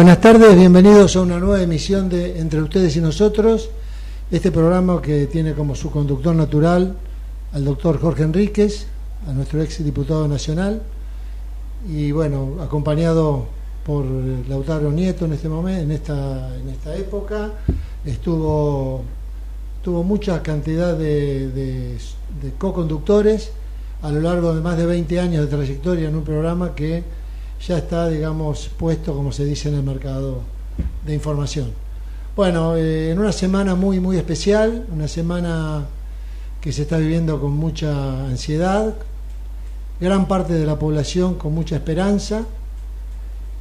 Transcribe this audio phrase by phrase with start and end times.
[0.00, 3.68] Buenas tardes, bienvenidos a una nueva emisión de Entre ustedes y nosotros,
[4.30, 6.96] este programa que tiene como su conductor natural
[7.52, 8.86] al doctor Jorge Enríquez,
[9.28, 10.80] a nuestro ex diputado nacional,
[11.86, 13.44] y bueno, acompañado
[13.84, 14.06] por
[14.48, 17.50] Lautaro Nieto en este momento, en esta, en esta época,
[18.02, 19.04] estuvo
[19.82, 23.50] tuvo mucha cantidad de, de co-conductores
[24.00, 27.04] a lo largo de más de 20 años de trayectoria en un programa que
[27.66, 30.40] ya está, digamos, puesto, como se dice en el mercado
[31.06, 31.72] de información.
[32.34, 35.84] Bueno, eh, en una semana muy, muy especial, una semana
[36.60, 38.94] que se está viviendo con mucha ansiedad,
[40.00, 42.44] gran parte de la población con mucha esperanza,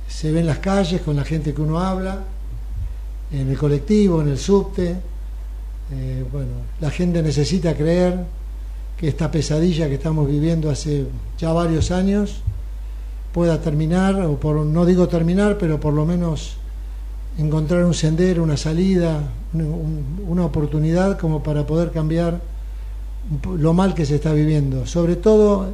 [0.07, 2.23] se ve en las calles con la gente que uno habla,
[3.31, 4.95] en el colectivo, en el subte,
[5.91, 8.25] eh, bueno, la gente necesita creer
[8.97, 11.05] que esta pesadilla que estamos viviendo hace
[11.37, 12.41] ya varios años
[13.33, 16.57] pueda terminar, o por, no digo terminar, pero por lo menos
[17.37, 19.21] encontrar un sendero, una salida,
[19.53, 22.41] una oportunidad como para poder cambiar
[23.57, 25.73] lo mal que se está viviendo, sobre todo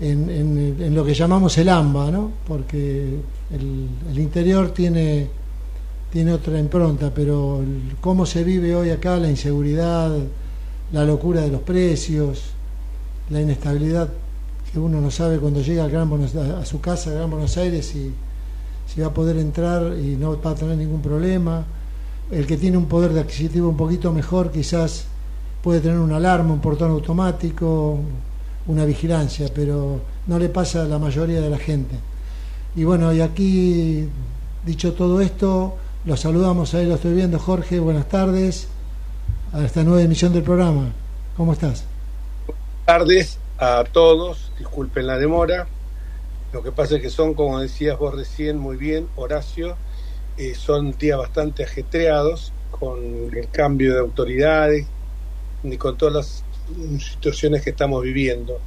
[0.00, 2.32] en, lo que llamamos el AMBA, ¿no?
[2.46, 3.16] porque
[3.52, 5.28] el, interior tiene,
[6.12, 7.62] tiene otra impronta, pero
[8.00, 10.10] cómo se vive hoy acá, la inseguridad,
[10.92, 12.50] la locura de los precios,
[13.30, 14.08] la inestabilidad
[14.72, 17.86] que uno no sabe cuando llega a, Gran a su casa, a Gran Buenos Aires,
[17.86, 18.12] si,
[18.86, 21.64] si va a poder entrar y no va a tener ningún problema.
[22.30, 25.06] El que tiene un poder de adquisitivo un poquito mejor, quizás
[25.62, 27.98] puede tener una alarma, un portón automático,
[28.66, 31.96] una vigilancia, pero no le pasa a la mayoría de la gente.
[32.74, 34.08] Y bueno, y aquí,
[34.64, 38.68] dicho todo esto, los saludamos, ahí lo estoy viendo, Jorge, buenas tardes
[39.52, 40.92] a esta nueva emisión del programa.
[41.36, 41.84] ¿Cómo estás?
[42.46, 45.66] Buenas tardes a todos, disculpen la demora.
[46.52, 49.76] Lo que pasa es que son, como decías vos recién muy bien, Horacio,
[50.54, 52.98] son días bastante ajetreados con
[53.34, 54.86] el cambio de autoridades
[55.62, 56.44] y con todas las
[57.02, 58.58] situaciones que estamos viviendo.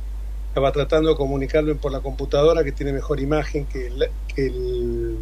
[0.50, 5.18] Estaba tratando de comunicarme por la computadora que tiene mejor imagen que el, que el,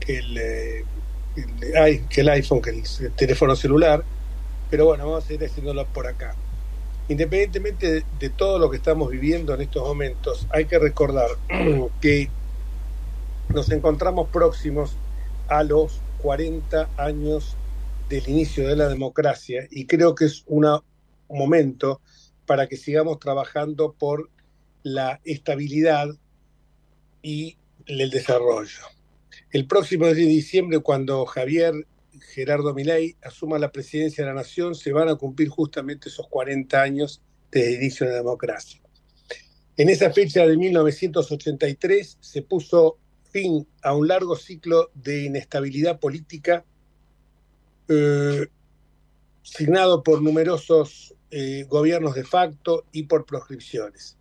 [0.00, 0.84] que el, eh,
[2.08, 4.04] que el iPhone, que el teléfono celular
[4.70, 6.34] pero bueno, vamos a seguir haciéndolo por acá.
[7.08, 11.30] Independientemente de, todo lo que estamos viviendo en estos momentos, hay que recordar
[12.00, 12.28] que
[13.48, 14.96] nos encontramos próximos
[15.48, 17.56] a los 40 años
[18.10, 20.66] del inicio de la democracia y creo que es un
[21.30, 22.00] momento
[22.46, 24.28] para que sigamos trabajando por
[24.82, 26.08] la estabilidad
[27.22, 28.82] y el desarrollo.
[29.50, 31.86] El próximo de diciembre, cuando Javier
[32.20, 36.80] Gerardo Milei asuma la presidencia de la nación, se van a cumplir justamente esos 40
[36.80, 38.80] años de inicio de la democracia.
[39.76, 42.98] En esa fecha de 1983 se puso
[43.30, 46.64] fin a un largo ciclo de inestabilidad política
[47.88, 48.48] eh,
[49.42, 54.18] signado por numerosos eh, gobiernos de facto y por proscripciones.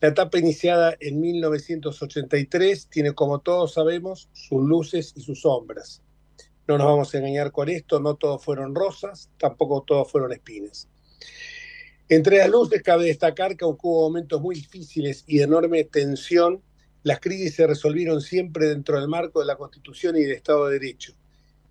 [0.00, 6.02] La etapa iniciada en 1983 tiene, como todos sabemos, sus luces y sus sombras.
[6.68, 10.88] No nos vamos a engañar con esto, no todos fueron rosas, tampoco todos fueron espinas.
[12.08, 16.62] Entre las luces cabe destacar que aunque hubo momentos muy difíciles y de enorme tensión,
[17.02, 20.78] las crisis se resolvieron siempre dentro del marco de la Constitución y del Estado de
[20.78, 21.14] Derecho.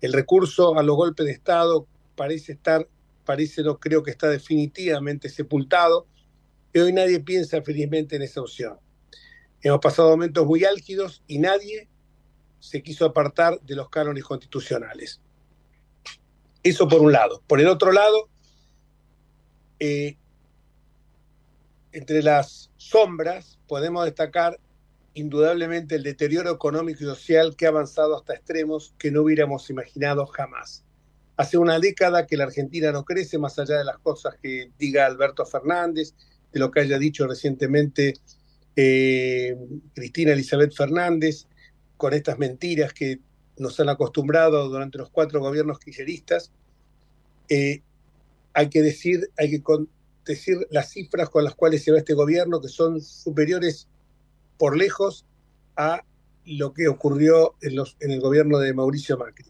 [0.00, 2.88] El recurso a los golpes de Estado parece estar,
[3.24, 6.06] parece no creo que está definitivamente sepultado,
[6.72, 8.78] y hoy nadie piensa felizmente en esa opción.
[9.62, 11.88] Hemos pasado momentos muy álgidos y nadie
[12.58, 15.20] se quiso apartar de los cánones constitucionales.
[16.62, 17.42] Eso por un lado.
[17.46, 18.28] Por el otro lado,
[19.78, 20.16] eh,
[21.92, 24.58] entre las sombras podemos destacar
[25.14, 30.26] indudablemente el deterioro económico y social que ha avanzado hasta extremos que no hubiéramos imaginado
[30.26, 30.84] jamás.
[31.36, 35.06] Hace una década que la Argentina no crece más allá de las cosas que diga
[35.06, 36.14] Alberto Fernández,
[36.52, 38.14] de lo que haya dicho recientemente
[38.76, 39.56] eh,
[39.94, 41.46] Cristina Elizabeth Fernández,
[41.96, 43.20] con estas mentiras que
[43.58, 46.52] nos han acostumbrado durante los cuatro gobiernos kirchneristas,
[47.48, 47.82] eh,
[48.52, 49.62] hay que decir, hay que
[50.24, 53.86] decir las cifras con las cuales se va este gobierno, que son superiores
[54.58, 55.24] por lejos
[55.76, 56.04] a
[56.44, 59.46] lo que ocurrió en, los, en el gobierno de Mauricio Macri.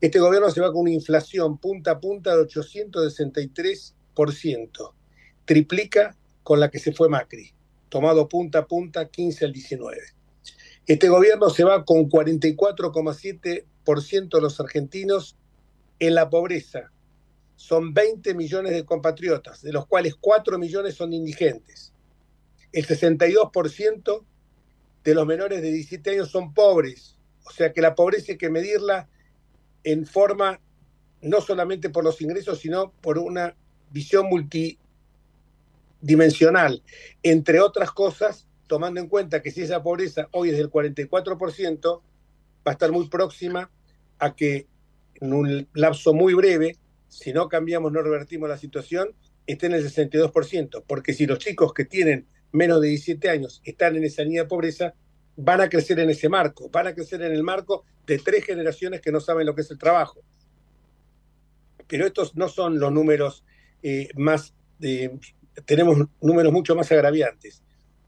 [0.00, 4.92] Este gobierno se va con una inflación punta a punta de 863%,
[5.44, 7.54] triplica con la que se fue Macri,
[7.88, 10.15] tomado punta a punta 15 al 19.
[10.86, 15.36] Este gobierno se va con 44,7% de los argentinos
[15.98, 16.92] en la pobreza.
[17.56, 21.92] Son 20 millones de compatriotas, de los cuales 4 millones son indigentes.
[22.72, 24.24] El 62%
[25.02, 28.50] de los menores de 17 años son pobres O sea que la pobreza hay que
[28.50, 29.08] medirla
[29.84, 30.60] en forma
[31.22, 33.56] no solamente por los ingresos, sino por una
[33.90, 36.82] visión multidimensional.
[37.22, 42.02] Entre otras cosas, tomando en cuenta que si esa pobreza hoy es del 44%, va
[42.64, 43.70] a estar muy próxima
[44.18, 44.66] a que
[45.14, 46.76] en un lapso muy breve,
[47.08, 49.14] si no cambiamos, no revertimos la situación,
[49.46, 53.96] esté en el 62%, porque si los chicos que tienen menos de 17 años están
[53.96, 54.94] en esa línea de pobreza,
[55.36, 59.00] van a crecer en ese marco, van a crecer en el marco de tres generaciones
[59.00, 60.22] que no saben lo que es el trabajo.
[61.86, 63.44] Pero estos no son los números
[63.82, 64.54] eh, más,
[65.66, 67.62] tenemos números mucho más agraviantes.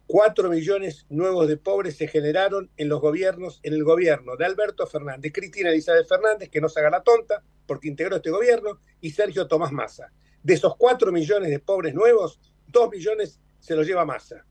[0.09, 4.87] Cuatro millones nuevos de pobres se generaron en los gobiernos, en el gobierno de Alberto
[4.87, 9.11] Fernández, Cristina Elizabeth Fernández, que no se haga la tonta porque integró este gobierno, y
[9.11, 10.11] Sergio Tomás Massa.
[10.43, 14.47] De esos cuatro millones de pobres nuevos, dos millones se los lleva Massa,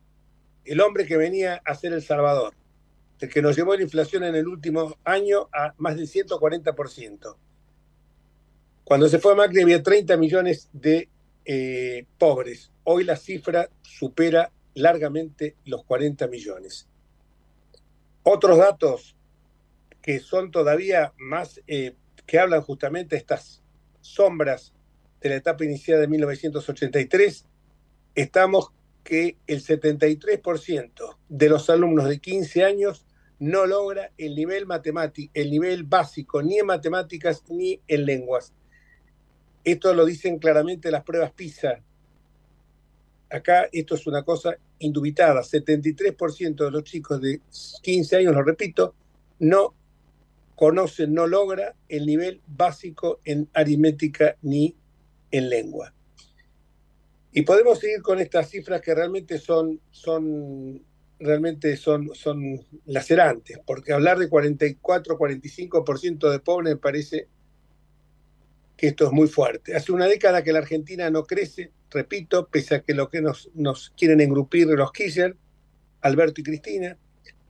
[0.63, 2.53] el hombre que venía a ser El Salvador,
[3.19, 7.35] el que nos llevó la inflación en el último año a más del 140%.
[8.83, 11.09] Cuando se fue a Macri había 30 millones de
[11.45, 12.71] eh, pobres.
[12.83, 16.87] Hoy la cifra supera largamente los 40 millones.
[18.23, 19.15] Otros datos
[20.01, 21.95] que son todavía más, eh,
[22.25, 23.63] que hablan justamente de estas
[24.01, 24.73] sombras
[25.19, 27.45] de la etapa inicial de 1983,
[28.15, 28.71] estamos
[29.03, 33.05] que el 73% de los alumnos de 15 años
[33.39, 38.53] no logra el nivel matemático, el nivel básico, ni en matemáticas ni en lenguas.
[39.63, 41.83] Esto lo dicen claramente las pruebas PISA.
[43.29, 45.41] Acá esto es una cosa indubitada.
[45.41, 47.41] 73% de los chicos de
[47.81, 48.95] 15 años, lo repito,
[49.39, 49.73] no
[50.55, 54.75] conocen, no logra el nivel básico en aritmética ni
[55.31, 55.93] en lengua.
[57.31, 60.83] Y podemos seguir con estas cifras que realmente son, son,
[61.19, 67.27] realmente son, son lacerantes, porque hablar de 44, 45% de pobres me parece
[68.77, 69.75] que esto es muy fuerte.
[69.75, 73.49] Hace una década que la Argentina no crece, repito, pese a que lo que nos,
[73.97, 75.35] quieren engrupir los Kirchner,
[76.01, 76.95] Alberto y Cristina,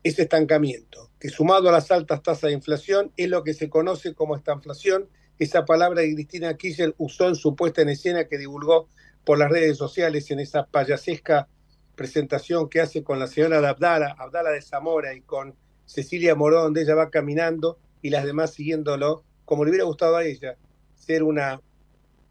[0.03, 4.13] ese estancamiento, que sumado a las altas tasas de inflación es lo que se conoce
[4.13, 8.37] como esta inflación, esa palabra que Cristina Kirchner usó en su puesta en escena que
[8.37, 8.87] divulgó
[9.25, 11.49] por las redes sociales en esa payasesca
[11.95, 16.63] presentación que hace con la señora de Abdala, Abdala de Zamora y con Cecilia Morón,
[16.63, 20.57] donde ella va caminando y las demás siguiéndolo, como le hubiera gustado a ella,
[21.07, 21.61] ser una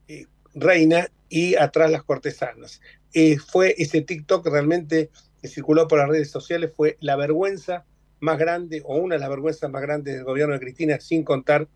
[0.07, 2.81] eh, reina y atrás las cortesanas.
[3.15, 7.87] Eh, fue ese TikTok realmente que circuló por las redes sociales, fue la vergüenza
[8.21, 11.69] más grande o una de las vergüenzas más grandes del gobierno de Cristina, sin contar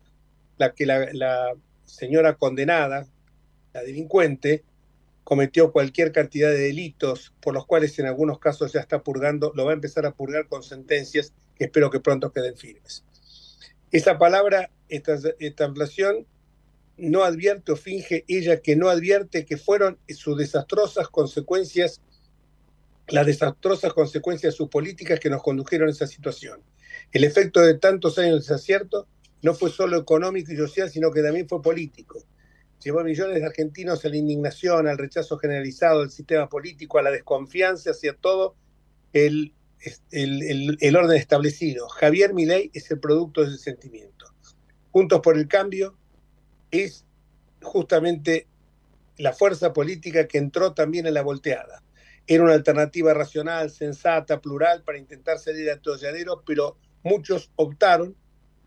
[0.57, 1.53] la que la,
[1.85, 3.07] señora condenada,
[3.73, 4.63] la delincuente,
[5.23, 9.65] cometió cualquier cantidad de delitos por los cuales en algunos casos ya está purgando, lo
[9.65, 13.03] va a empezar a purgar con sentencias que espero que pronto queden firmes.
[13.91, 16.25] Esa palabra, esta, esta inflación,
[17.01, 22.01] no advierte o finge ella que no advierte que fueron sus desastrosas consecuencias,
[23.07, 26.61] las desastrosas consecuencias de sus políticas que nos condujeron a esa situación.
[27.11, 29.07] El efecto de tantos años de desacierto
[29.41, 32.25] no fue solo económico y social, sino que también fue político
[32.83, 37.03] llevó a millones de argentinos a la indignación, al rechazo generalizado del sistema político, a
[37.03, 38.55] la desconfianza hacia todo
[39.13, 39.53] el,
[40.11, 41.87] el, orden establecido.
[41.89, 44.25] Javier Milei es el producto de ese sentimiento.
[44.91, 45.95] Juntos por el Cambio
[46.71, 47.05] es
[47.61, 48.47] justamente
[49.17, 51.83] la fuerza política que entró también en la volteada.
[52.27, 58.15] Era una alternativa racional, sensata, plural para intentar salir a atolladero, pero muchos optaron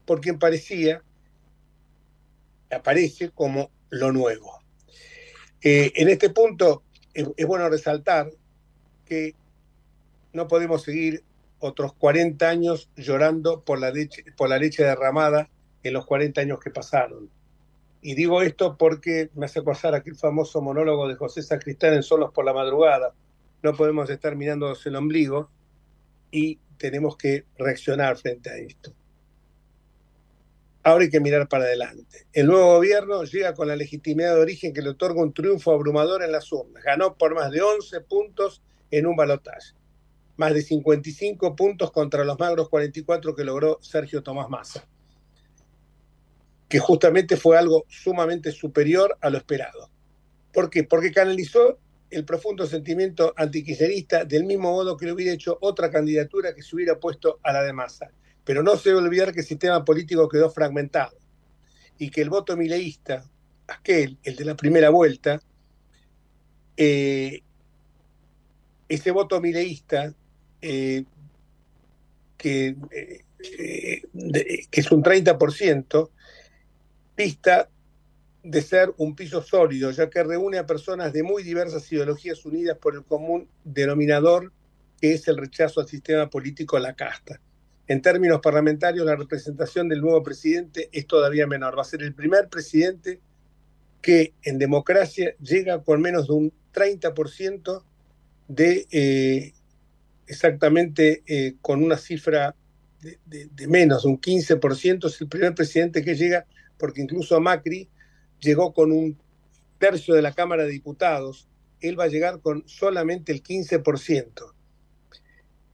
[0.04, 1.02] por quien parecía,
[2.70, 4.58] aparece como lo nuevo.
[5.62, 6.82] Eh, en este punto
[7.14, 8.30] es, bueno resaltar
[9.06, 9.34] que
[10.32, 11.24] no podemos seguir
[11.58, 15.48] otros 40 años llorando por la, leche, por la leche derramada
[15.82, 17.30] en los 40 años que pasaron.
[18.06, 22.32] Y digo esto porque me hace pasar aquel famoso monólogo de José Sacristán en Solos
[22.34, 23.14] por la Madrugada.
[23.62, 25.48] No podemos estar mirándonos el ombligo
[26.30, 28.92] y tenemos que reaccionar frente a esto.
[30.82, 32.26] Ahora hay que mirar para adelante.
[32.34, 36.22] El nuevo gobierno llega con la legitimidad de origen que le otorga un triunfo abrumador
[36.22, 36.84] en las urnas.
[36.84, 39.72] Ganó por más de 11 puntos en un balotaje.
[40.36, 44.86] Más de 55 puntos contra los magros 44 que logró Sergio Tomás Massa.
[46.68, 49.90] Que justamente fue algo sumamente superior a lo esperado.
[50.52, 50.84] ¿Por qué?
[50.84, 51.78] Porque canalizó
[52.10, 56.76] el profundo sentimiento antiquiserista del mismo modo que le hubiera hecho otra candidatura que se
[56.76, 58.10] hubiera puesto a la de Massa
[58.44, 61.16] pero no se debe olvidar que el sistema político quedó fragmentado
[61.98, 63.24] y que el voto mileísta,
[63.66, 65.40] aquel, el de la primera vuelta,
[66.76, 67.42] eh,
[68.88, 70.14] ese voto mileísta
[70.60, 71.04] eh,
[72.42, 76.10] eh, que es un 30%,
[77.14, 77.68] pista
[78.42, 82.76] de ser un piso sólido, ya que reúne a personas de muy diversas ideologías unidas
[82.78, 84.52] por el común denominador
[85.00, 87.40] que es el rechazo al sistema político a la casta.
[87.86, 91.76] En términos parlamentarios, la representación del nuevo presidente es todavía menor.
[91.76, 93.20] Va a ser el primer presidente
[94.00, 97.82] que en democracia llega con menos de un 30%
[98.48, 99.52] de eh,
[100.26, 102.54] exactamente eh, con una cifra
[103.00, 106.46] de, de, menos, un 15%, es el primer presidente que llega,
[106.78, 107.88] porque incluso Macri
[108.40, 109.18] llegó con un
[109.78, 111.48] tercio de la Cámara de Diputados,
[111.80, 114.54] él va a llegar con solamente el 15%.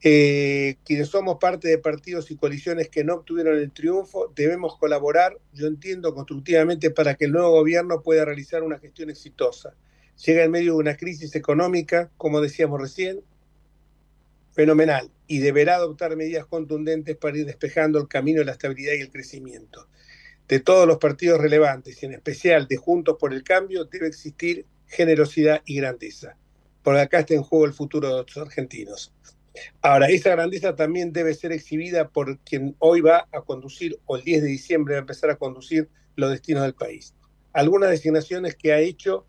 [0.03, 5.37] Eh, quienes somos parte de partidos y coaliciones que no obtuvieron el triunfo, debemos colaborar,
[5.53, 9.75] yo entiendo, constructivamente para que el nuevo gobierno pueda realizar una gestión exitosa.
[10.25, 13.21] Llega en medio de una crisis económica, como decíamos recién,
[14.53, 19.01] fenomenal, y deberá adoptar medidas contundentes para ir despejando el camino de la estabilidad y
[19.01, 19.87] el crecimiento.
[20.51, 24.67] De todos los partidos relevantes, y en especial de Juntos por el Cambio, debe existir
[24.89, 26.37] generosidad y grandeza.
[26.83, 29.15] Por acá está en juego el futuro de los argentinos.
[29.81, 34.25] Ahora, esa grandeza también debe ser exhibida por quien hoy va a conducir, o el
[34.25, 37.15] 10 de diciembre va a empezar a conducir los destinos del país.
[37.53, 39.25] Algunas designaciones que ha hecho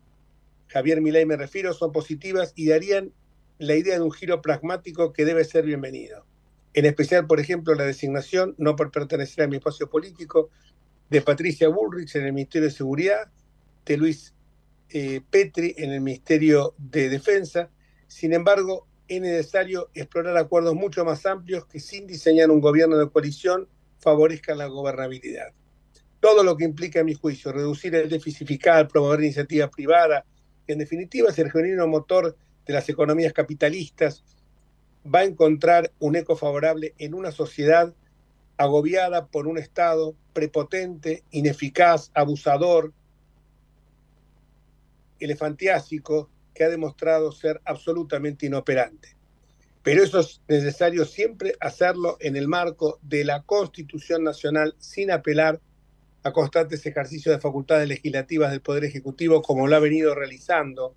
[0.66, 3.12] Javier Milei, me refiero, son positivas y darían
[3.58, 6.26] la idea de un giro pragmático que debe ser bienvenido.
[6.74, 10.50] En especial, por ejemplo, la designación, no por pertenecer a mi espacio político,
[11.12, 13.30] de Patricia Bullrich en el Ministerio de Seguridad,
[13.84, 14.34] de Luis
[14.88, 17.68] eh, Petri en el Ministerio de Defensa.
[18.06, 23.10] Sin embargo, es necesario explorar acuerdos mucho más amplios que sin diseñar un gobierno de
[23.10, 25.52] coalición favorezcan la gobernabilidad.
[26.18, 30.24] Todo lo que implica, a mi juicio, reducir el déficit fiscal, promover iniciativas privadas,
[30.66, 34.24] en definitiva es el genuino motor de las economías capitalistas,
[35.04, 37.94] va a encontrar un eco favorable en una sociedad
[38.56, 42.92] agobiada por un Estado prepotente, ineficaz, abusador,
[45.20, 49.16] elefantiásico, que ha demostrado ser absolutamente inoperante.
[49.82, 55.60] Pero eso es necesario siempre hacerlo en el marco de la Constitución Nacional sin apelar
[56.22, 60.94] a constantes ejercicios de facultades legislativas del Poder Ejecutivo como lo ha venido realizando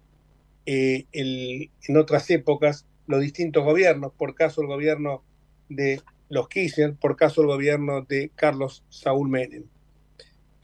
[0.68, 5.24] eh, en otras épocas los distintos gobiernos, por caso el gobierno
[5.70, 9.66] de los Kirchner, por caso el gobierno de Carlos Saúl Menem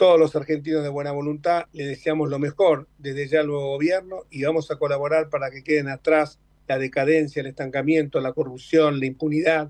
[0.01, 4.23] todos los argentinos de buena voluntad le deseamos lo mejor desde ya al nuevo gobierno
[4.31, 9.05] y vamos a colaborar para que queden atrás la decadencia, el estancamiento, la corrupción, la
[9.05, 9.69] impunidad.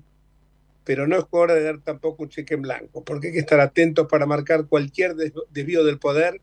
[0.84, 3.60] Pero no es hora de dar tampoco un cheque en blanco, porque hay que estar
[3.60, 6.40] atentos para marcar cualquier desvío del poder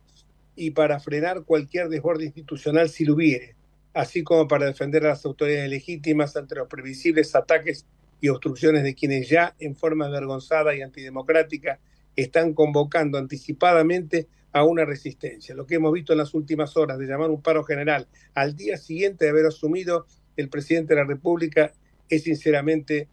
[0.55, 3.55] y para frenar cualquier desborde institucional si lo hubiere,
[3.95, 7.87] así como para defender a las autoridades legítimas ante los previsibles ataques
[8.21, 11.79] y obstrucciones de quienes ya, en forma vergonzada y antidemocrática,
[12.15, 15.55] están convocando anticipadamente a una resistencia.
[15.55, 18.77] Lo que hemos visto en las últimas horas de llamar un paro general al día
[18.77, 21.73] siguiente de haber asumido el presidente de la República
[22.09, 23.07] es sinceramente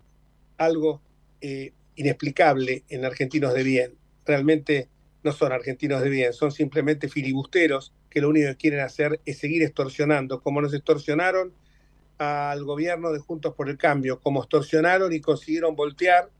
[0.56, 1.02] algo
[1.40, 3.94] eh, inexplicable en argentinos de bien.
[4.24, 4.88] Realmente
[5.22, 9.38] no son argentinos de bien, son simplemente filibusteros que lo único que quieren hacer es
[9.38, 11.52] seguir extorsionando, como nos extorsionaron
[12.18, 16.30] al gobierno de Juntos por el Cambio, como extorsionaron y consiguieron voltear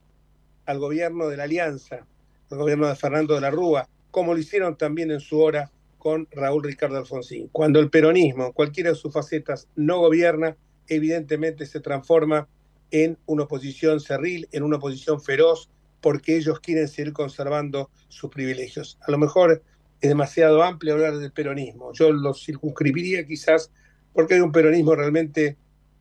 [0.64, 2.06] al gobierno de la Alianza,
[2.50, 6.28] el gobierno de Fernando de la Rúa, como lo hicieron también en su hora con
[6.30, 7.48] Raúl Ricardo Alfonsín.
[7.52, 10.56] Cuando el peronismo, cualquiera de sus facetas, no gobierna,
[10.88, 12.48] evidentemente se transforma
[12.90, 18.98] en una oposición cerril, en una oposición feroz, porque ellos quieren seguir conservando sus privilegios.
[19.06, 19.62] A lo mejor
[20.00, 21.92] es demasiado amplio hablar del peronismo.
[21.92, 23.72] Yo lo circunscribiría quizás
[24.12, 25.56] porque hay un peronismo realmente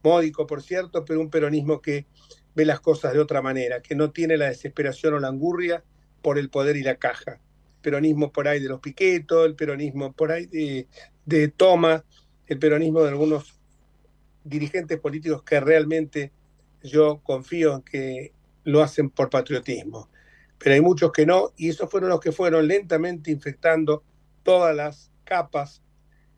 [0.05, 2.05] módico, por cierto, pero un peronismo que
[2.53, 5.83] ve las cosas de otra manera, que no tiene la desesperación o la angurria
[6.21, 7.41] por el poder y la caja.
[7.81, 10.87] Peronismo por ahí de los Piquetos, el peronismo por ahí de,
[11.25, 12.05] de Toma,
[12.47, 13.59] el peronismo de algunos
[14.43, 16.31] dirigentes políticos que realmente
[16.83, 18.33] yo confío en que
[18.63, 20.09] lo hacen por patriotismo.
[20.59, 24.03] Pero hay muchos que no, y esos fueron los que fueron lentamente infectando
[24.43, 25.81] todas las capas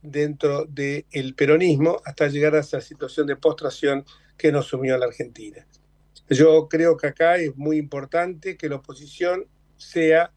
[0.02, 4.06] dentro del peronismo hasta llegar a esa situación de postración
[4.38, 5.66] que nos sumió la Argentina.
[6.30, 9.46] Yo creo que acá es muy importante que la oposición
[9.78, 10.32] sea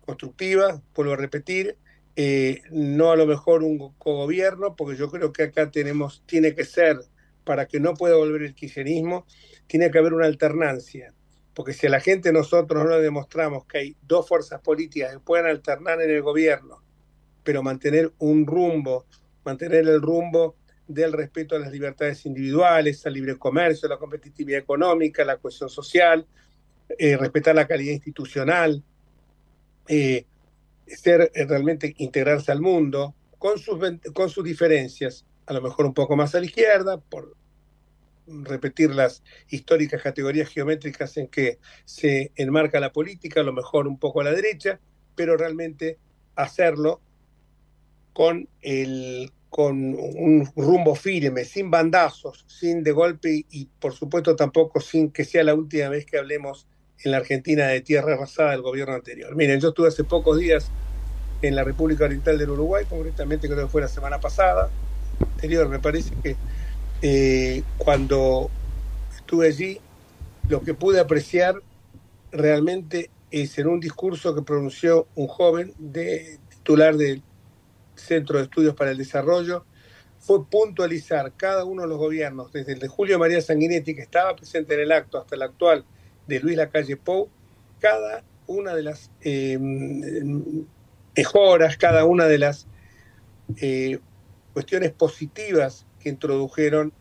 [0.00, 1.76] constructiva, vuelvo a repetir,
[2.16, 6.64] eh, no a lo mejor un cogobierno, porque yo creo que acá tenemos, tiene que
[6.64, 6.98] ser,
[7.44, 9.26] para que no pueda volver el kirchnerismo,
[9.66, 11.12] tiene que haber una alternancia.
[11.54, 15.20] Porque si a la gente nosotros no le demostramos que hay dos fuerzas políticas que
[15.20, 16.83] puedan alternar en el gobierno,
[17.44, 19.06] pero mantener un rumbo,
[19.44, 20.56] mantener el rumbo
[20.88, 26.26] del respeto a las libertades individuales, al libre comercio, la competitividad económica, la cohesión social,
[26.98, 28.82] eh, respetar la calidad institucional,
[29.88, 30.26] eh,
[30.86, 33.78] ser realmente integrarse al mundo, con sus,
[34.14, 37.34] con sus diferencias, a lo mejor un poco más a la izquierda, por
[38.26, 43.98] repetir las históricas categorías geométricas en que se enmarca la política, a lo mejor un
[43.98, 44.80] poco a la derecha,
[45.14, 45.98] pero realmente
[46.34, 47.00] hacerlo
[48.14, 54.80] con, el, con un rumbo firme, sin bandazos, sin de golpe y, por supuesto tampoco
[54.80, 56.66] sin que sea la última vez que hablemos
[57.04, 59.36] en la Argentina de tierra arrasada del gobierno anterior.
[59.36, 60.70] Miren, yo estuve hace pocos días
[61.42, 64.70] en la República Oriental del Uruguay, concretamente creo que fue la semana pasada,
[65.20, 66.36] anterior me parece que
[67.02, 68.48] eh, cuando
[69.14, 69.80] estuve allí,
[70.48, 71.56] lo que pude apreciar
[72.30, 77.22] realmente es en un discurso que pronunció un joven de titular del
[77.94, 79.64] Centro de Estudios para el Desarrollo,
[80.18, 84.34] fue puntualizar cada uno de los gobiernos, desde el de Julio María Sanguinetti, que estaba
[84.34, 85.84] presente en el acto, hasta el actual
[86.26, 87.28] de Luis Lacalle Pou,
[87.78, 89.58] cada una de las eh,
[91.16, 92.66] mejoras, cada una de las
[93.58, 94.00] eh,
[94.54, 96.92] cuestiones positivas que introdujeron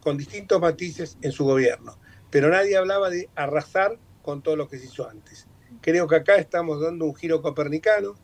[0.00, 1.96] con distintos matices en su gobierno.
[2.30, 5.46] Pero nadie hablaba de arrasar con todo lo que se hizo antes.
[5.80, 8.14] Creo que acá estamos dando un giro copernicano,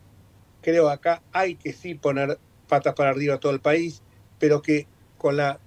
[0.60, 4.02] creo acá hay que sí poner patas para arriba a todo el país,
[4.38, 5.60] pero que con la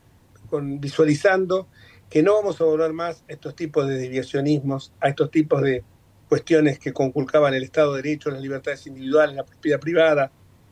[0.50, 1.68] con visualizando
[2.10, 5.84] que no vamos a volver más a estos tipos de deviacionismos, a estos tipos de
[6.28, 10.32] cuestiones que conculcaban el Estado de Derecho, las libertades individuales, la propiedad privada,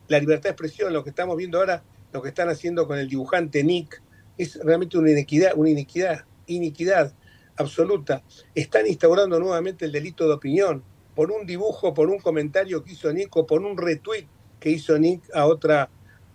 [0.09, 3.07] la libertad de expresión, lo que estamos viendo ahora lo que están haciendo con el
[3.07, 4.01] dibujante Nick
[4.37, 7.13] es realmente una inequidad, una iniquidad, iniquidad
[7.55, 8.23] absoluta.
[8.55, 10.83] Están instaurando nuevamente el delito de opinión
[11.19, 14.25] por un dibujo, por un comentario que hizo Nick o por un retweet
[14.57, 15.89] que hizo Nick a otra,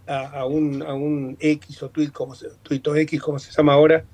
[0.06, 4.04] a, un, a un X o tweet, como se, X, como se llama ahora,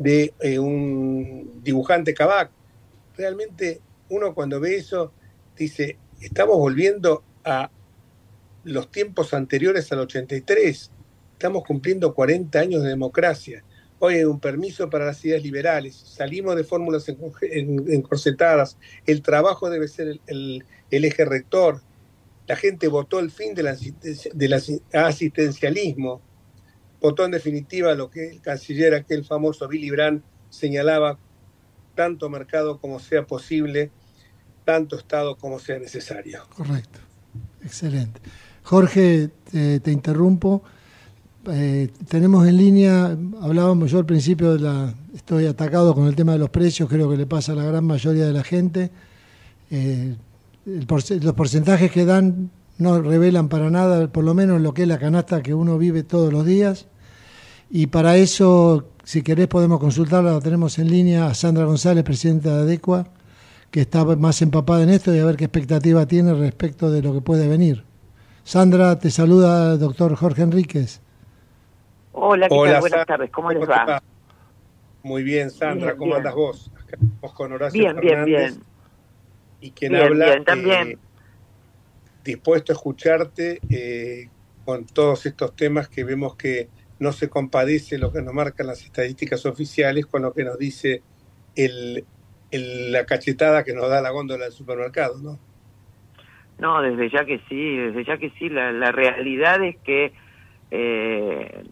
[0.00, 2.50] de eh, un dibujante Kabak.
[3.16, 5.12] Realmente uno cuando ve eso
[5.56, 7.70] dice, estamos volviendo a
[8.64, 10.90] los tiempos anteriores al 83
[11.34, 13.62] Estamos cumpliendo 40 años de democracia.
[14.06, 15.96] Hoy hay un permiso para las ideas liberales.
[15.96, 18.78] Salimos de fórmulas encorsetadas.
[19.04, 21.82] El trabajo debe ser el, eje rector.
[22.46, 23.66] La gente votó el fin del,
[24.92, 26.22] asistencialismo.
[27.00, 31.18] Votó en definitiva lo que el canciller, aquel famoso Billy Brandt, señalaba,
[31.96, 33.90] tanto mercado como sea posible,
[34.64, 36.46] tanto Estado como sea necesario.
[36.54, 37.00] Correcto.
[37.64, 38.20] Excelente.
[38.62, 40.62] Jorge, te interrumpo.
[41.48, 46.32] Eh, tenemos en línea, hablábamos yo al principio, de la, estoy atacado con el tema
[46.32, 48.90] de los precios, creo que le pasa a la gran mayoría de la gente.
[49.70, 50.16] Eh,
[50.64, 54.98] los porcentajes que dan no revelan para nada, por lo menos lo que es la
[54.98, 56.86] canasta que uno vive todos los días.
[57.70, 60.40] Y para eso, si querés, podemos consultarla.
[60.40, 63.08] Tenemos en línea a Sandra González, presidenta de ADECUA,
[63.70, 67.12] que está más empapada en esto y a ver qué expectativa tiene respecto de lo
[67.12, 67.84] que puede venir.
[68.44, 71.00] Sandra, te saluda el doctor Jorge Enríquez.
[72.18, 72.80] Hola, ¿qué tal?
[72.80, 74.02] Buenas tardes, ¿cómo les va?
[75.02, 76.72] Muy bien, Sandra, ¿cómo andas vos?
[76.74, 78.62] Acá estamos con Horacio bien, Bien, bien,
[79.60, 80.88] Y quien habla, bien, también.
[80.92, 80.98] Eh,
[82.24, 84.30] dispuesto a escucharte eh,
[84.64, 88.82] con todos estos temas que vemos que no se compadece lo que nos marcan las
[88.82, 91.02] estadísticas oficiales con lo que nos dice
[91.54, 92.06] el,
[92.50, 95.38] la cachetada que nos da la góndola del supermercado, ¿no?
[96.58, 98.48] No, desde ya que sí, desde ya que sí.
[98.48, 100.14] La, la realidad es que
[100.70, 101.64] eh,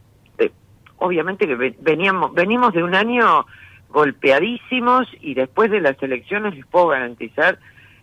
[1.05, 3.47] obviamente que veníamos, venimos de un año
[3.91, 7.59] golpeadísimos y después de las elecciones les puedo garantizar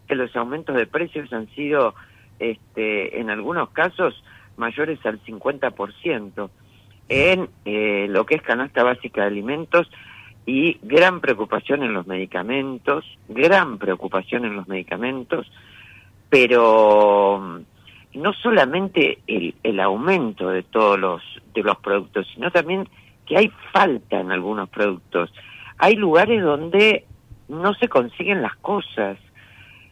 [0.07, 1.95] que los aumentos de precios han sido,
[2.39, 4.23] este, en algunos casos,
[4.57, 6.49] mayores al 50%
[7.09, 9.89] en eh, lo que es canasta básica de alimentos
[10.45, 15.51] y gran preocupación en los medicamentos, gran preocupación en los medicamentos,
[16.29, 17.61] pero
[18.13, 21.21] no solamente el, el aumento de todos los,
[21.53, 22.87] de los productos, sino también
[23.25, 25.33] que hay falta en algunos productos.
[25.77, 27.05] Hay lugares donde
[27.47, 29.17] no se consiguen las cosas.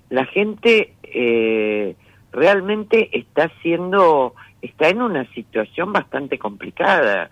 [0.10, 1.96] La gente eh,
[2.32, 7.30] realmente está haciendo, está en una situación bastante complicada.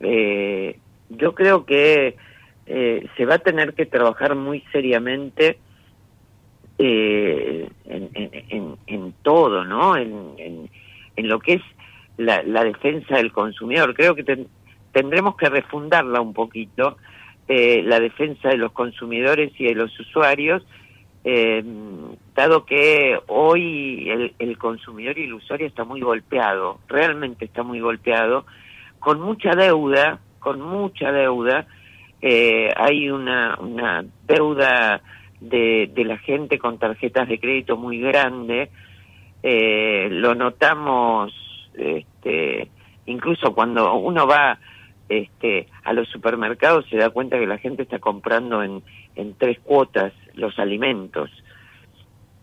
[0.00, 0.78] Eh,
[1.10, 2.16] yo creo que
[2.66, 5.58] eh, se va a tener que trabajar muy seriamente
[6.78, 9.96] eh, en, en, todo, ¿no?
[9.96, 10.34] En,
[11.16, 11.62] en, lo que es
[12.16, 13.94] la, la, defensa del consumidor.
[13.94, 14.46] Creo que
[14.92, 16.96] tendremos que refundarla un poquito,
[17.48, 20.64] eh, la defensa de los consumidores y de los usuarios,
[21.24, 21.64] eh,
[22.34, 28.44] dado que hoy el, el consumidor usuario está muy golpeado, realmente está muy golpeado,
[28.98, 31.66] con mucha deuda, con mucha deuda,
[32.20, 35.02] eh, hay una, una deuda
[35.48, 38.70] de, de la gente con tarjetas de crédito muy grande.
[39.42, 41.32] Eh, lo notamos
[41.74, 42.68] este,
[43.06, 44.58] incluso cuando uno va
[45.08, 48.82] este, a los supermercados se da cuenta que la gente está comprando en,
[49.16, 51.30] en tres cuotas los alimentos.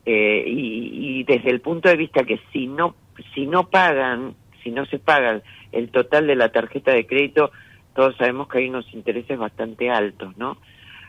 [0.06, 2.96] Eh, y, y, desde el punto de vista que si no,
[3.36, 7.52] si no pagan, si no se pagan el total de la tarjeta de crédito,
[7.96, 10.58] todos sabemos que hay unos intereses bastante altos, ¿no?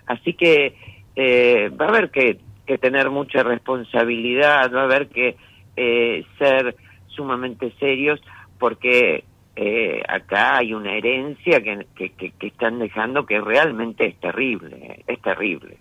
[0.06, 0.74] Así que
[1.16, 2.38] eh, va a haber que,
[2.80, 5.36] tener mucha responsabilidad, va a haber que
[5.76, 6.74] eh, ser
[7.08, 8.18] sumamente serios,
[8.58, 9.24] porque
[9.56, 15.20] eh, acá hay una herencia que, que, que, están dejando que realmente es terrible, es
[15.20, 15.76] terrible.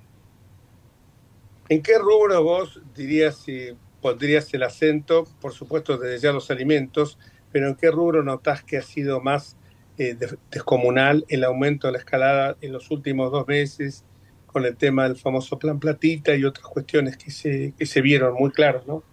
[1.70, 3.70] ¿En qué rubro vos dirías si
[4.02, 7.17] pondrías el acento, por supuesto desde ya los alimentos,
[7.54, 9.56] pero en qué rubro notás que ha sido más
[9.98, 10.17] eh,
[10.50, 14.04] descomunal el aumento de la escalada en los últimos dos meses
[14.51, 18.33] con el tema del famoso plan platita y otras cuestiones que se, que se vieron
[18.35, 19.03] muy claras, ¿no?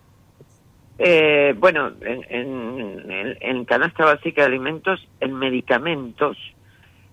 [0.98, 6.36] Eh, bueno, en, en, en, canasta básica de alimentos, en medicamentos,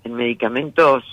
[0.04, 1.04] en medicamentos,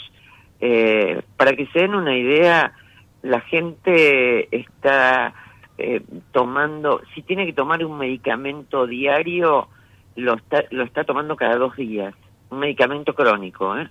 [0.58, 2.72] eh, para que se den una idea,
[3.20, 5.34] la gente está
[5.76, 6.00] eh,
[6.32, 9.68] tomando, si tiene que tomar un medicamento diario,
[10.16, 12.14] lo está, lo está tomando cada dos días,
[12.48, 13.90] un medicamento crónico, ¿eh?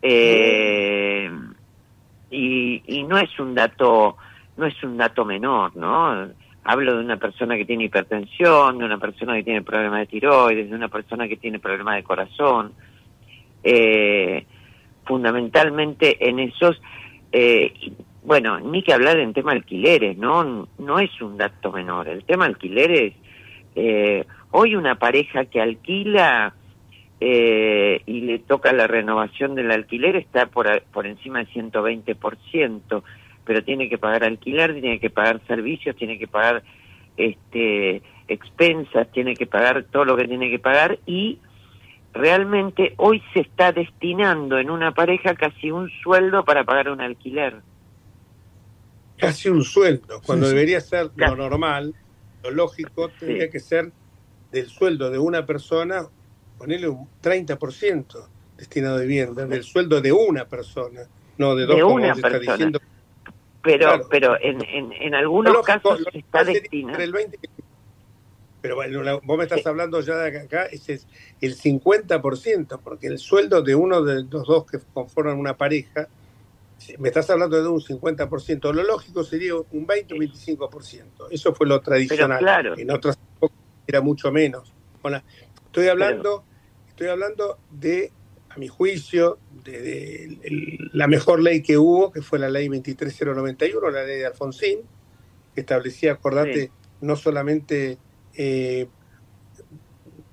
[0.00, 1.30] eh
[2.30, 4.16] y, y no es un dato,
[4.56, 6.28] no es un dato menor, ¿no?
[6.64, 10.68] Hablo de una persona que tiene hipertensión, de una persona que tiene problemas de tiroides,
[10.68, 12.72] de una persona que tiene problemas de corazón.
[13.62, 14.44] Eh,
[15.08, 16.80] fundamentalmente en esos,
[17.32, 17.72] eh,
[18.22, 20.68] bueno, ni que hablar en tema alquileres, ¿no?
[20.78, 22.08] No es un dato menor.
[22.08, 23.14] El tema alquileres,
[23.74, 26.52] eh, hoy una pareja que alquila
[27.20, 33.02] eh, y le toca la renovación del alquiler está por, por encima del 120%
[33.48, 36.62] pero tiene que pagar alquiler, tiene que pagar servicios, tiene que pagar
[37.16, 41.38] este expensas, tiene que pagar todo lo que tiene que pagar y
[42.12, 47.62] realmente hoy se está destinando en una pareja casi un sueldo para pagar un alquiler.
[49.16, 51.94] Casi un sueldo, cuando debería ser lo normal,
[52.44, 53.92] lo lógico, tendría que ser
[54.52, 56.06] del sueldo de una persona,
[56.58, 61.02] ponerle un 30% destinado a vivienda, del sueldo de una persona,
[61.38, 62.38] no de dos, de una persona.
[62.38, 62.80] diciendo
[63.62, 66.98] pero pero en, en, en algunos casos está destinado.
[68.60, 71.06] pero bueno, vos me estás hablando ya de acá, ese es
[71.40, 76.08] el 50%, porque el sueldo de uno de los dos que conforman una pareja,
[76.98, 81.66] me estás hablando de un 50%, lo lógico sería un 20 o 25%, eso fue
[81.66, 82.38] lo tradicional.
[82.38, 82.78] Claro.
[82.78, 83.18] En otras
[83.86, 84.72] era mucho menos.
[85.02, 85.22] Bueno,
[85.78, 86.44] estoy hablando,
[86.88, 88.12] estoy hablando de
[88.56, 94.18] mi juicio, de, la mejor ley que hubo, que fue la ley 23091, la ley
[94.18, 94.80] de Alfonsín,
[95.54, 97.98] que establecía, acordate, no solamente,
[98.34, 98.88] eh,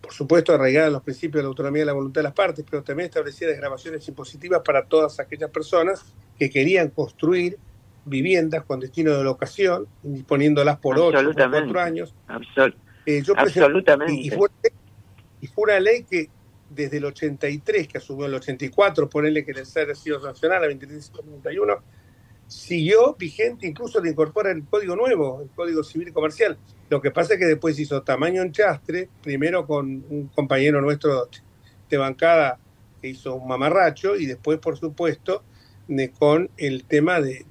[0.01, 2.65] por supuesto, arraigada en los principios de la autonomía y la voluntad de las partes,
[2.69, 6.03] pero también establecía desgrabaciones impositivas para todas aquellas personas
[6.39, 7.58] que querían construir
[8.05, 12.15] viviendas con destino de locación, disponiéndolas por ocho o cuatro años.
[13.05, 14.13] Eh, absolutamente.
[14.13, 14.49] y, fue,
[15.45, 16.27] y fue una ley que
[16.71, 21.75] desde el 83, que asumió el 84, ponerle que el ser sido nacional a 2391,
[22.47, 26.58] siguió vigente, incluso le incorpora el código nuevo, el código civil y comercial.
[26.89, 31.29] Lo que pasa es que después hizo tamaño en chastre, primero con un compañero nuestro
[31.88, 32.58] de bancada
[32.99, 35.43] que hizo un mamarracho, y después, por supuesto,
[36.17, 37.45] con el tema de,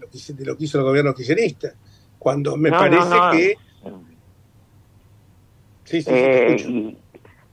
[0.00, 0.10] lo
[0.56, 1.74] que, hizo el gobierno kirchnerista.
[2.18, 3.54] Cuando me parece que.
[5.84, 6.96] Sí, sí, eh,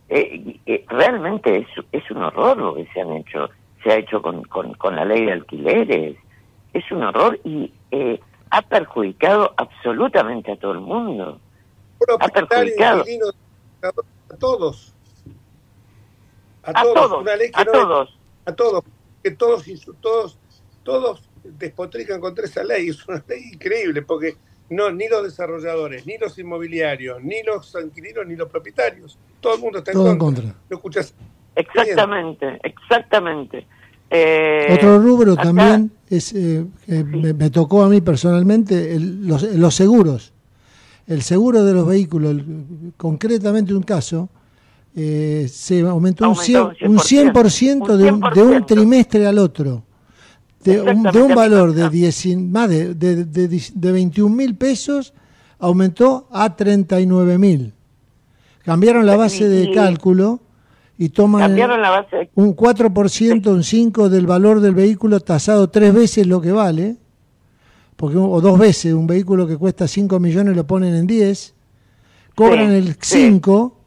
[0.09, 3.49] eh, eh, realmente es, es un horror lo que se han hecho,
[3.83, 6.17] se ha hecho con, con, la ley de alquileres.
[6.73, 8.19] Es un horror y eh,
[8.49, 11.39] ha perjudicado absolutamente a todo el mundo.
[12.19, 13.03] ha perjudicado
[13.83, 14.93] a todos.
[16.63, 17.27] A, todos.
[17.53, 18.17] a todos.
[18.45, 18.83] a todos.
[19.23, 19.65] Que todos,
[20.01, 20.37] todos,
[20.83, 22.89] todos despotrican contra esa ley.
[22.89, 24.37] Es una ley increíble porque
[24.69, 29.17] no, ni los desarrolladores, ni los inmobiliarios, ni los inquilinos, ni los propietarios.
[29.39, 30.53] Todo el mundo está en contra.
[30.69, 31.13] ¿Lo escuchas?
[31.55, 33.65] Exactamente, exactamente.
[34.11, 40.33] Eh, Otro rubro también es eh, me, tocó a mí personalmente los, seguros.
[41.07, 42.35] El seguro de los vehículos,
[42.97, 44.29] concretamente un caso,
[44.95, 49.83] eh, se aumentó, un 100%, un 100 de, un, de un trimestre al otro
[50.63, 55.13] de un, de un valor de, diez, más de, de, de, 21 mil pesos
[55.57, 57.73] aumentó a 39 mil.
[58.63, 60.41] Cambiaron la base de cálculo
[60.97, 61.53] y toman
[62.35, 66.97] un 4%, un 5% del valor del vehículo tasado tres veces lo que vale
[67.99, 71.53] porque o dos veces un vehículo que cuesta 5 millones lo ponen en 10,
[72.33, 73.78] cobran el 5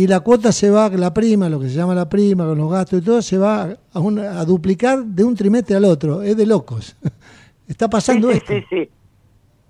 [0.00, 2.70] y la cuota se va, la prima, lo que se llama la prima, con los
[2.70, 6.22] gastos y todo, se va a, a duplicar de un trimestre al otro.
[6.22, 6.96] Es de locos.
[7.68, 8.50] Está pasando esto.
[8.50, 8.88] Sí, sí.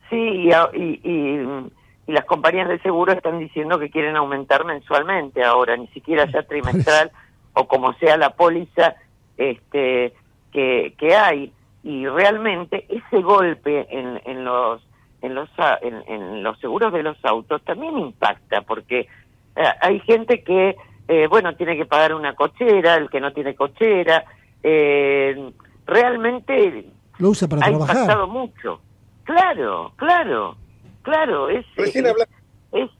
[0.08, 5.76] Sí, y, y, y, las compañías de seguro están diciendo que quieren aumentar mensualmente ahora,
[5.76, 7.10] ni siquiera ya trimestral
[7.54, 8.94] o como sea la póliza
[9.36, 10.12] este
[10.52, 11.52] que, que hay.
[11.82, 14.80] Y realmente ese golpe en, en los
[15.22, 15.48] en los
[15.82, 19.08] en los seguros de los autos también impacta porque
[19.54, 20.76] hay gente que,
[21.08, 24.24] eh, bueno, tiene que pagar una cochera, el que no tiene cochera,
[24.62, 25.52] eh,
[25.86, 26.86] realmente
[27.18, 27.96] lo usa para ha trabajar.
[27.96, 28.80] impactado mucho.
[29.24, 30.56] Claro, claro,
[31.02, 31.48] claro.
[31.48, 32.90] Es, recién es,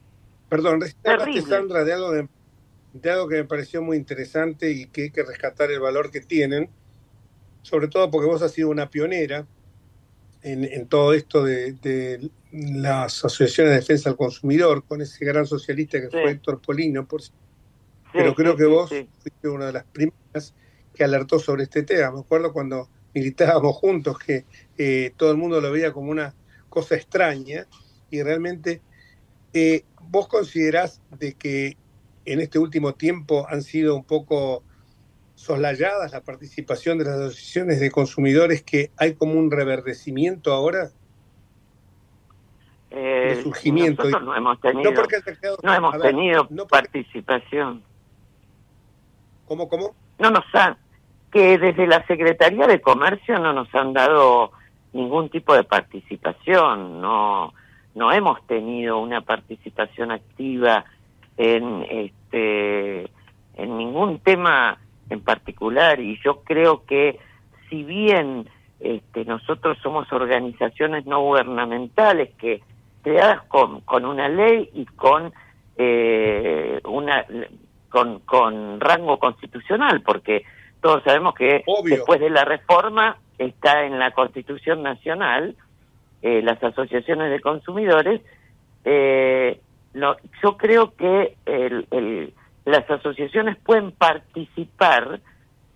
[0.49, 2.27] perdón, recién hablaste, Sandra, de algo, de,
[2.93, 6.21] de algo que me pareció muy interesante y que hay que rescatar el valor que
[6.21, 6.69] tienen,
[7.63, 9.45] sobre todo porque vos has sido una pionera
[10.43, 16.09] en, todo esto de, las asociaciones de defensa del consumidor, con ese gran socialista que
[16.09, 17.21] fue Héctor Polino, por
[18.13, 20.53] pero creo que vos fuiste una de las primeras
[20.93, 22.11] que alertó sobre este tema.
[22.11, 24.45] Me acuerdo cuando militábamos juntos que
[24.77, 26.33] eh, todo el mundo lo veía como una
[26.69, 27.67] cosa extraña
[28.09, 28.81] y realmente
[29.53, 31.77] eh, vos considerás de que
[32.25, 34.63] en este último tiempo han sido un poco
[35.41, 40.91] soslayadas la participación de las asociaciones de consumidores que hay como un reverdecimiento ahora?
[42.91, 44.03] Eh, surgimiento.
[44.03, 44.91] Nosotros no hemos tenido,
[45.63, 47.81] no, hemos tenido participación.
[49.47, 49.95] ¿Cómo, cómo?
[50.19, 50.77] No nos han,
[51.31, 54.51] que desde la Secretaría de Comercio no nos han dado
[54.93, 57.53] ningún tipo de participación, no,
[57.95, 60.85] no hemos tenido una participación activa
[61.37, 63.09] en este
[63.55, 64.77] en ningún tema
[65.11, 67.19] en particular y yo creo que
[67.69, 72.61] si bien este, nosotros somos organizaciones no gubernamentales que
[73.03, 75.33] creadas con, con una ley y con
[75.77, 77.25] eh, una
[77.89, 80.43] con, con rango constitucional porque
[80.81, 85.55] todos sabemos que después de la reforma está en la Constitución Nacional
[86.21, 88.21] eh, las asociaciones de consumidores
[88.85, 89.59] eh,
[89.93, 92.33] yo creo que el, el
[92.65, 95.19] las asociaciones pueden participar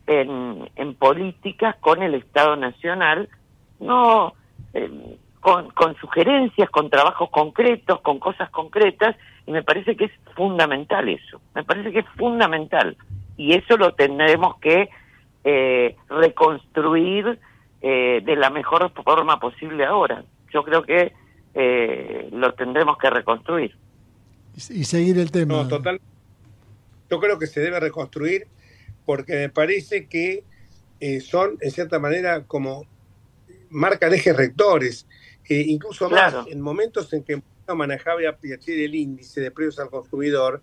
[0.08, 3.30] en, en políticas con el Estado Nacional,
[3.80, 4.34] no
[4.74, 9.15] eh, con, con sugerencias, con trabajos concretos, con cosas concretas,
[9.48, 12.98] y me parece que es fundamental eso, me parece que es fundamental,
[13.38, 14.89] y eso lo tendremos que
[15.43, 17.39] eh, reconstruir
[17.82, 20.24] eh, de la mejor forma posible ahora.
[20.52, 21.13] Yo creo que
[21.54, 23.76] eh, lo tendremos que reconstruir.
[24.56, 25.54] Y seguir el tema.
[25.54, 26.00] No, total,
[27.15, 28.47] yo creo que se debe reconstruir
[29.06, 30.43] porque me parece que
[30.99, 32.86] eh, son, en cierta manera, como
[33.69, 35.08] marcan ejes rectores.
[35.47, 37.41] Eh, incluso más, en momentos en que
[37.73, 40.62] manejaba el índice de precios al consumidor,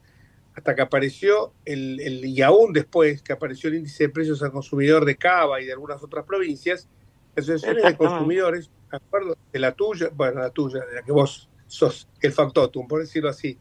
[0.55, 4.53] hasta que apareció, el, el, y aún después que apareció el índice de precios al
[4.53, 6.87] consumidor de Cava y de algunas otras provincias,
[7.35, 11.49] las asociaciones de consumidores, acuerdo de la tuya, bueno, la tuya, de la que vos
[11.67, 13.57] sos el factotum, por decirlo así,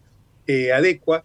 [0.46, 1.24] eh, adecua,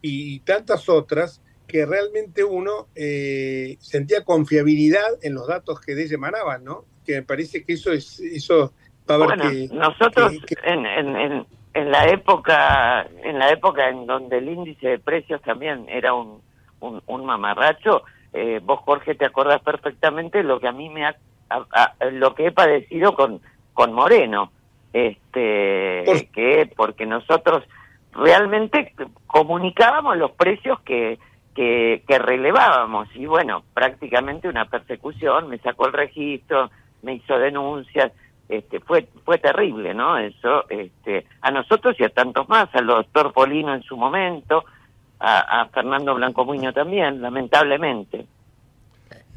[0.00, 6.14] y tantas otras que realmente uno eh, sentía confiabilidad en los datos que de ella
[6.14, 6.84] emanaban, ¿no?
[7.04, 8.72] Que me parece que eso es eso
[9.08, 10.32] va a bueno, nosotros
[10.64, 15.86] En, en, en, la época en la época en donde el índice de precios también
[15.88, 16.40] era un
[16.80, 21.16] un, mamarracho, eh, vos Jorge te acordás perfectamente lo que a mí me ha
[22.12, 23.40] lo que he padecido con
[23.72, 24.52] con Moreno,
[24.92, 27.64] este que porque nosotros
[28.16, 28.92] realmente
[29.26, 31.18] comunicábamos los precios que,
[31.54, 36.70] que, relevábamos y bueno, prácticamente una persecución, me sacó el registro,
[37.02, 38.12] me hizo denuncias,
[38.48, 40.18] este, fue fue terrible, ¿no?
[40.18, 44.64] Eso, este, a nosotros y a tantos más, al doctor Polino en su momento,
[45.18, 48.26] a, a Fernando Blancomuño también, lamentablemente.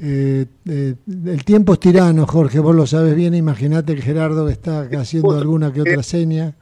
[0.02, 4.88] Eh, eh, el tiempo es tirano, Jorge, vos lo sabes bien, imagínate que Gerardo está
[4.94, 6.54] haciendo alguna que otra seña.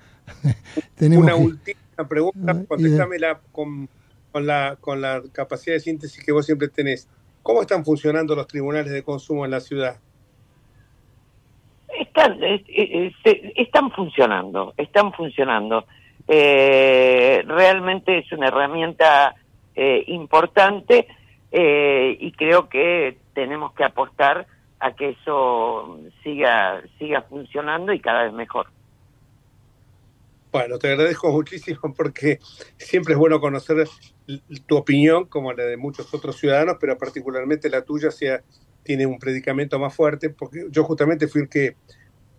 [0.95, 3.89] Tenemos una última una pregunta, contestámela con,
[4.31, 7.07] con, la, con la capacidad de síntesis que vos siempre tenés.
[7.43, 9.97] ¿Cómo están funcionando los tribunales de consumo en la ciudad?
[11.99, 12.37] Están,
[13.23, 15.85] están funcionando, están funcionando.
[16.27, 19.33] Eh, realmente es una herramienta
[19.75, 21.07] eh, importante
[21.51, 24.45] eh, y creo que tenemos que apostar
[24.79, 28.67] a que eso siga siga funcionando y cada vez mejor.
[30.51, 32.39] Bueno, te agradezco muchísimo porque
[32.77, 33.87] siempre es bueno conocer
[34.65, 38.43] tu opinión, como la de muchos otros ciudadanos, pero particularmente la tuya sea,
[38.83, 41.75] tiene un predicamento más fuerte, porque yo justamente fui el que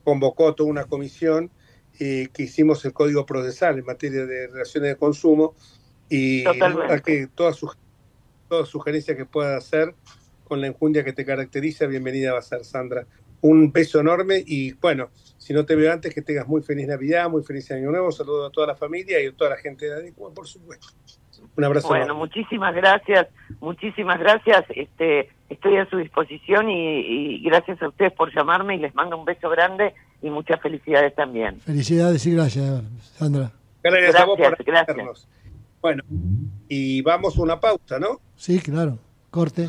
[0.04, 1.50] convocó toda una comisión
[2.00, 5.54] eh, que hicimos el código procesal en materia de relaciones de consumo
[6.08, 6.44] y
[7.04, 7.70] que toda, su,
[8.48, 9.94] toda sugerencia que pueda hacer
[10.44, 13.06] con la enjundia que te caracteriza, bienvenida va a ser Sandra.
[13.40, 17.30] Un beso enorme y bueno, si no te veo antes, que tengas muy feliz Navidad,
[17.30, 19.94] muy feliz Año Nuevo, saludo a toda la familia y a toda la gente de
[19.94, 20.88] Adicua, por supuesto.
[21.56, 21.88] Un abrazo.
[21.88, 23.28] Bueno, muchísimas gracias,
[23.60, 24.64] muchísimas gracias.
[24.70, 29.24] Este, estoy a su disposición y, gracias a ustedes por llamarme y les mando un
[29.24, 31.60] beso grande y muchas felicidades también.
[31.60, 32.82] Felicidades y gracias,
[33.16, 33.52] Sandra.
[33.82, 35.28] Gracias, gracias por gracias.
[35.80, 36.02] Bueno,
[36.68, 38.20] y vamos a una pausa, ¿no?
[38.36, 38.98] Sí, claro.
[39.30, 39.68] Corte.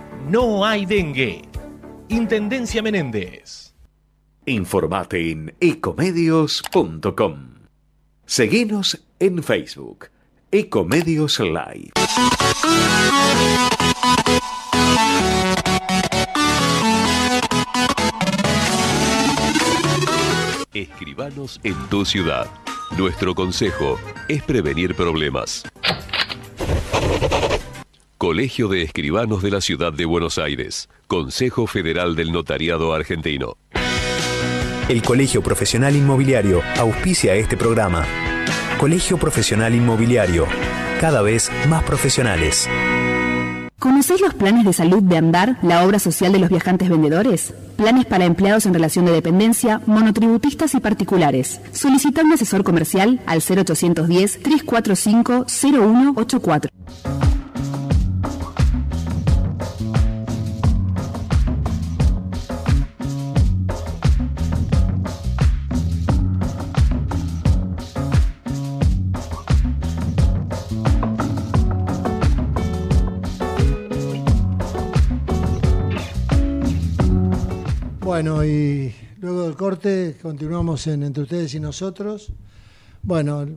[0.29, 1.41] no hay dengue.
[2.09, 3.73] Intendencia Menéndez.
[4.45, 7.51] Informate en ecomedios.com.
[8.25, 10.09] Seguinos en Facebook.
[10.51, 11.91] Ecomedios Live.
[20.73, 22.47] Escribanos en tu ciudad.
[22.97, 25.63] Nuestro consejo es prevenir problemas.
[28.21, 30.89] Colegio de Escribanos de la Ciudad de Buenos Aires.
[31.07, 33.57] Consejo Federal del Notariado Argentino.
[34.89, 38.05] El Colegio Profesional Inmobiliario auspicia este programa.
[38.79, 40.45] Colegio Profesional Inmobiliario,
[40.99, 42.69] cada vez más profesionales.
[43.79, 47.55] ¿Conocéis los planes de salud de Andar, la obra social de los viajantes vendedores?
[47.75, 51.59] Planes para empleados en relación de dependencia, monotributistas y particulares.
[51.71, 56.69] Solicita un asesor comercial al 0810 345 0184.
[78.21, 82.31] Bueno, y luego del corte continuamos en Entre ustedes y nosotros.
[83.01, 83.47] Bueno,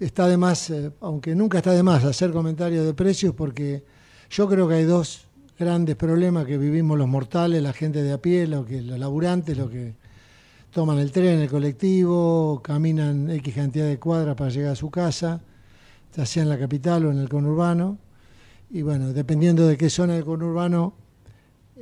[0.00, 3.84] está de más, eh, aunque nunca está de más hacer comentarios de precios, porque
[4.28, 8.18] yo creo que hay dos grandes problemas que vivimos los mortales, la gente de a
[8.20, 9.94] pie, lo que, los laburantes, los que
[10.72, 15.40] toman el tren, el colectivo, caminan X cantidad de cuadras para llegar a su casa,
[16.16, 17.98] ya sea en la capital o en el conurbano.
[18.68, 21.01] Y bueno, dependiendo de qué zona del conurbano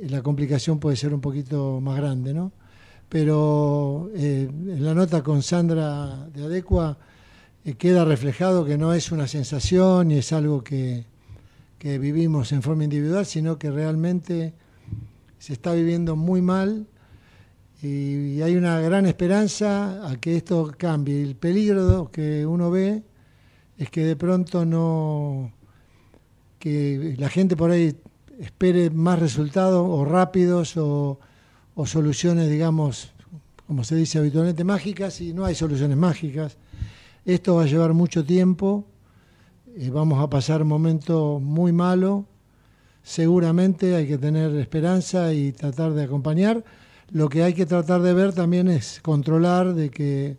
[0.09, 2.51] la complicación puede ser un poquito más grande, ¿no?
[3.09, 6.97] Pero eh, en la nota con Sandra de Adecua
[7.65, 11.05] eh, queda reflejado que no es una sensación ni es algo que,
[11.77, 14.53] que vivimos en forma individual, sino que realmente
[15.39, 16.87] se está viviendo muy mal
[17.81, 21.21] y, hay una gran esperanza a que esto cambie.
[21.23, 23.03] El peligro que uno ve
[23.77, 25.51] es que de pronto no,
[26.59, 27.95] que la gente por ahí
[28.41, 31.19] espere más resultados o rápidos o,
[31.85, 33.11] soluciones, digamos,
[33.65, 36.57] como se dice habitualmente, mágicas y no hay soluciones mágicas.
[37.25, 38.85] Esto va a llevar mucho tiempo,
[39.75, 42.25] eh, vamos a pasar momentos muy malos,
[43.01, 46.63] seguramente hay que tener esperanza y tratar de acompañar.
[47.09, 50.37] Lo que hay que tratar de ver también es controlar de que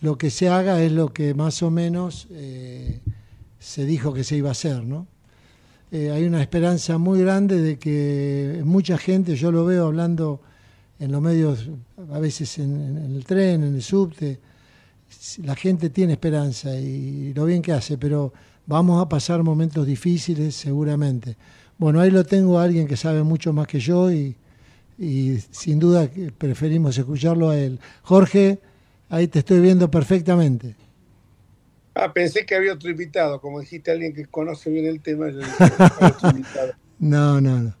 [0.00, 3.00] lo que se haga es lo que más o menos eh,
[3.58, 5.06] se dijo que se iba a hacer, ¿no?
[5.96, 10.42] Eh, hay una esperanza muy grande de que mucha gente, yo lo veo hablando
[10.98, 11.70] en los medios,
[12.12, 14.38] a veces en, el tren, en el subte,
[15.42, 18.34] la gente tiene esperanza y lo bien que hace, pero
[18.66, 21.34] vamos a pasar momentos difíciles seguramente.
[21.78, 24.36] Bueno, ahí lo tengo a alguien que sabe mucho más que yo y,
[24.98, 27.80] y sin duda preferimos escucharlo a él.
[28.02, 28.58] Jorge,
[29.08, 30.76] ahí te estoy viendo perfectamente.
[31.98, 35.28] Ah, pensé que había otro invitado, como dijiste alguien que conoce bien el tema.
[36.98, 37.74] no, no, no.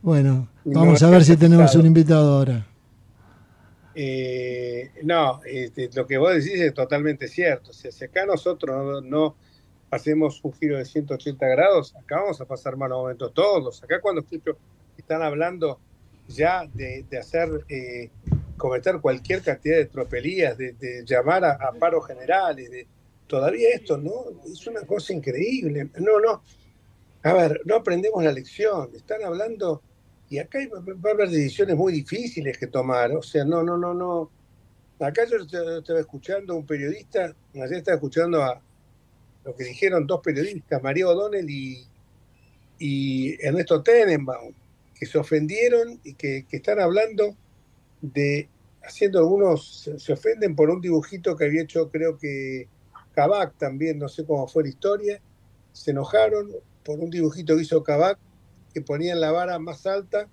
[0.00, 2.64] Bueno, vamos a ver si tenemos un invitado ahora.
[3.96, 7.72] Eh, no, este, lo que vos decís es totalmente cierto.
[7.72, 9.34] si acá nosotros no,
[9.90, 13.82] hacemos un giro de 180 grados, acá vamos a pasar malos momentos todos.
[13.82, 14.56] Acá cuando escucho
[14.96, 15.80] están hablando
[16.28, 18.10] ya de, hacer, eh,
[18.56, 22.86] cometer cualquier cantidad de tropelías, de, llamar a, a, paros generales, de,
[23.28, 24.24] todavía esto, ¿no?
[24.50, 25.90] Es una cosa increíble.
[25.98, 26.42] No, no.
[27.22, 28.90] A ver, no aprendemos la lección.
[28.94, 29.82] Están hablando
[30.30, 33.12] y acá va, a haber decisiones muy difíciles que tomar.
[33.12, 34.30] O sea, no, no, no, no.
[35.00, 38.60] Acá yo estaba escuchando a un periodista, ayer estaba escuchando a
[39.44, 41.86] lo que dijeron dos periodistas, María O'Donnell y,
[42.80, 44.52] y Ernesto Tenenbaum,
[44.98, 47.36] que se ofendieron y que, que están hablando
[48.02, 48.48] de,
[48.82, 52.66] haciendo algunos, se ofenden por un dibujito que había hecho creo que
[53.18, 55.20] Kabak también, no sé cómo fue la historia,
[55.72, 56.52] se enojaron
[56.84, 58.16] por un dibujito que hizo Kabak
[58.72, 60.28] que ponían la vara más alta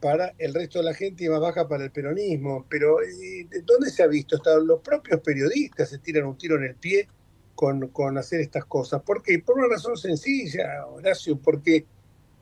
[0.00, 2.66] para el resto de la gente y más baja para el peronismo.
[2.68, 4.36] Pero eh, ¿de ¿dónde se ha visto?
[4.64, 7.06] los propios periodistas se tiran un tiro en el pie
[7.54, 9.00] con, con hacer estas cosas.
[9.02, 9.38] ¿Por qué?
[9.38, 11.86] Por una razón sencilla, Horacio, porque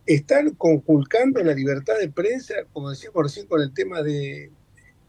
[0.06, 4.50] están conculcando la libertad de prensa, como decíamos recién con el tema de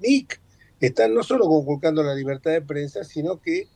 [0.02, 0.42] Nick,
[0.82, 3.70] están no solo conculcando la libertad de prensa, sino que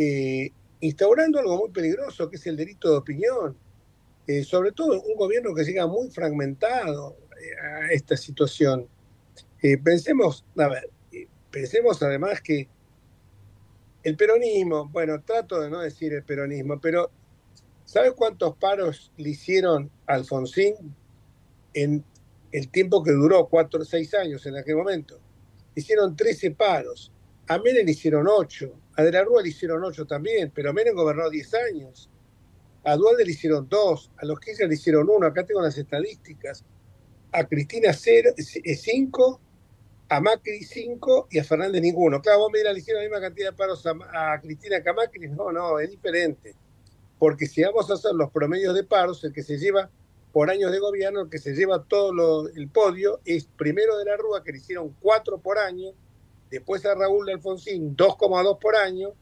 [0.00, 3.56] eh, instaurando algo muy peligroso, que es el delito de opinión.
[4.28, 8.86] Eh, sobre todo un gobierno que llega muy fragmentado eh, a esta situación.
[9.82, 10.88] Pensemos, a ver,
[11.50, 12.68] pensemos además que
[14.04, 17.10] el peronismo, bueno, trato de no decir el peronismo, pero
[17.84, 20.94] ¿sabes cuántos paros le hicieron a Alfonsín
[21.74, 22.04] en
[22.52, 25.18] el tiempo que duró, cuatro o seis años en aquel momento?
[25.74, 27.12] Hicieron 13 paros.
[27.48, 28.72] A Menem le hicieron 8.
[28.98, 32.10] A De la Rúa le hicieron 8 también, pero Menem gobernó 10 años.
[32.82, 36.64] A Dualde le hicieron dos, a los Kirchner le hicieron uno, acá tengo las estadísticas.
[37.30, 39.46] A Cristina 5, eh,
[40.08, 42.20] a Macri 5 y a Fernández ninguno.
[42.20, 44.92] Claro, vos me dirás, le hicieron la misma cantidad de paros a, Cristina que a
[44.92, 45.28] Macri.
[45.28, 46.56] No, no, es diferente.
[47.20, 49.88] Porque si vamos a hacer los promedios de paros, el que se lleva
[50.32, 54.16] por años de gobierno, el que se lleva todo el podio es primero de la
[54.16, 55.92] Rúa, que le hicieron 4 por año,
[56.50, 59.12] después a Raúl de Alfonsín 2,2 por año,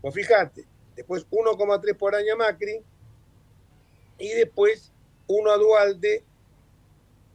[0.00, 0.66] pues fíjate,
[0.96, 2.82] después 1,3 por año a Macri,
[4.18, 4.92] y después
[5.26, 6.22] uno a Dualde,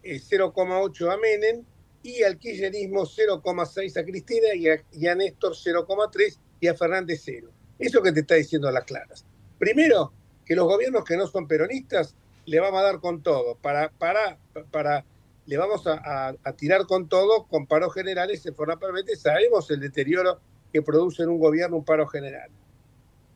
[0.04, 1.66] 0,8 eh, a Menem,
[2.02, 7.50] y al kirchnerismo 0,6 a Cristina y a, Néstor 0,3 y a Fernández 0.
[7.78, 9.26] Eso que te está diciendo a las claras.
[9.58, 10.14] Primero,
[10.46, 13.56] que los gobiernos que no son peronistas le vamos a dar con todo.
[13.56, 14.38] Para, para,
[14.72, 15.06] para,
[15.50, 19.16] le vamos a, tirar con todo con paros generales en forma permanente.
[19.16, 20.40] Sabemos el deterioro
[20.72, 22.52] que produce en un gobierno un paro general.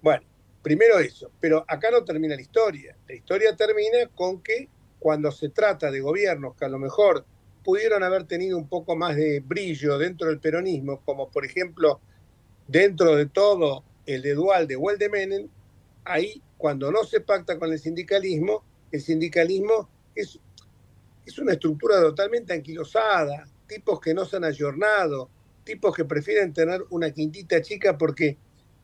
[0.01, 0.24] Bueno,
[0.64, 2.95] Primero eso, pero acá no termina la historia.
[3.05, 7.26] La historia termina con que cuando se trata de gobiernos que a lo mejor
[7.66, 11.99] pudieron haber tenido un poco más de brillo dentro del peronismo, como por ejemplo
[12.66, 15.49] dentro de todo el de Dualde o el de Menem,
[16.05, 20.39] ahí cuando no se pacta con el sindicalismo, el sindicalismo es,
[21.26, 25.30] es una estructura totalmente anquilosada, tipos que no se han ayornado,
[25.63, 28.38] tipos que prefieren tener una quintita chica porque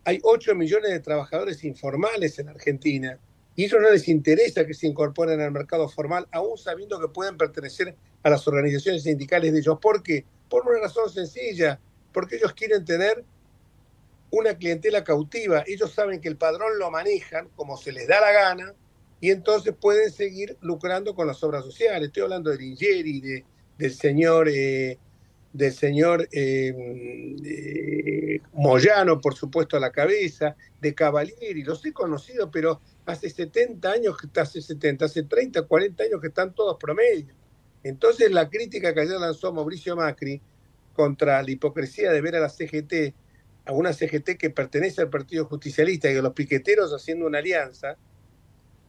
[0.06, 3.20] hay 8 millones de trabajadores informales en Argentina
[3.56, 7.38] y ellos no les interesa que se incorporen al mercado formal, aún sabiendo que pueden
[7.38, 9.78] pertenecer a las organizaciones sindicales de ellos.
[9.82, 10.24] ¿Por qué?
[10.50, 11.80] Por una razón sencilla,
[12.14, 13.24] porque ellos quieren tener
[14.32, 15.64] una clientela cautiva.
[15.68, 18.74] Ellos saben que el padrón lo manejan como se les da la gana
[19.22, 22.08] y entonces pueden seguir lucrando con las obras sociales.
[22.08, 23.46] Estoy hablando de Lingeri, de,
[23.78, 24.98] del señor eh,
[25.52, 26.72] del señor eh,
[28.54, 34.16] Moyano, por supuesto, a la cabeza, de Cavalieri, los he conocido, pero hace 70 años,
[34.36, 37.34] hace 70, hace 30, 40 años que están todos promedio.
[37.84, 40.42] Entonces la crítica que ayer lanzó Mauricio Macri
[40.94, 43.16] contra la hipocresía de ver a la CGT,
[43.66, 47.98] a una CGT que pertenece al Partido Justicialista y a los piqueteros haciendo una alianza,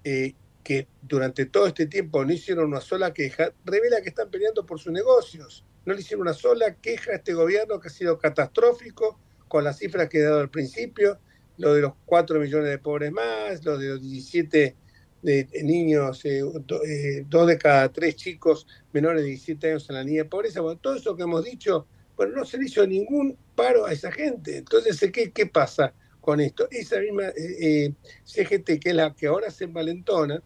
[0.05, 4.67] eh, que durante todo este tiempo no hicieron una sola queja, revela que están peleando
[4.67, 5.65] por sus negocios.
[5.85, 9.79] No le hicieron una sola queja a este gobierno que ha sido catastrófico con las
[9.79, 11.19] cifras que he dado al principio,
[11.57, 14.77] lo de los 4 millones de pobres más, lo de los 17
[15.23, 16.43] de, niños, eh,
[16.87, 20.61] eh, dos de cada tres chicos menores de 17 años en la línea de pobreza,
[20.61, 21.87] bueno, todo eso que hemos dicho,
[22.17, 24.59] bueno, no se le hizo ningún paro a esa gente.
[24.59, 26.69] Entonces, ¿qué, qué pasa con esto?
[26.71, 27.93] Esa misma eh,
[28.25, 30.43] CGT, que es la que ahora se envalentona,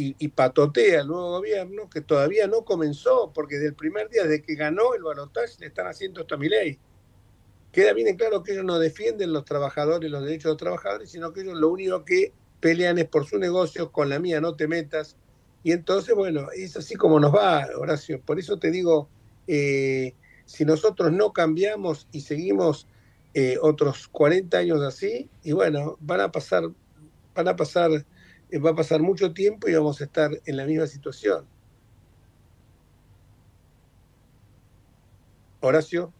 [0.00, 4.40] y, patotea al nuevo gobierno que todavía no comenzó, porque desde el primer día de
[4.40, 6.78] que ganó el balotaje le están haciendo esto a mi ley.
[7.72, 11.32] Queda bien claro que ellos no defienden los trabajadores, los derechos de los trabajadores, sino
[11.32, 14.68] que ellos lo único que pelean es por su negocio, con la mía no te
[14.68, 15.16] metas,
[15.64, 18.20] Y entonces, bueno, es así como nos va, Horacio.
[18.20, 19.08] Por eso te digo,
[19.48, 22.86] eh, si nosotros no cambiamos y seguimos
[23.34, 26.64] eh, otros 40 años así, y bueno, van a pasar,
[27.34, 27.90] van a pasar,
[28.50, 31.46] eh, va a pasar mucho tiempo y vamos a estar en la misma situación.
[35.60, 36.12] Horacio.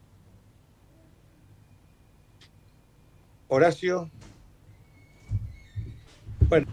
[3.49, 4.11] Horacio.
[6.49, 6.67] Bueno.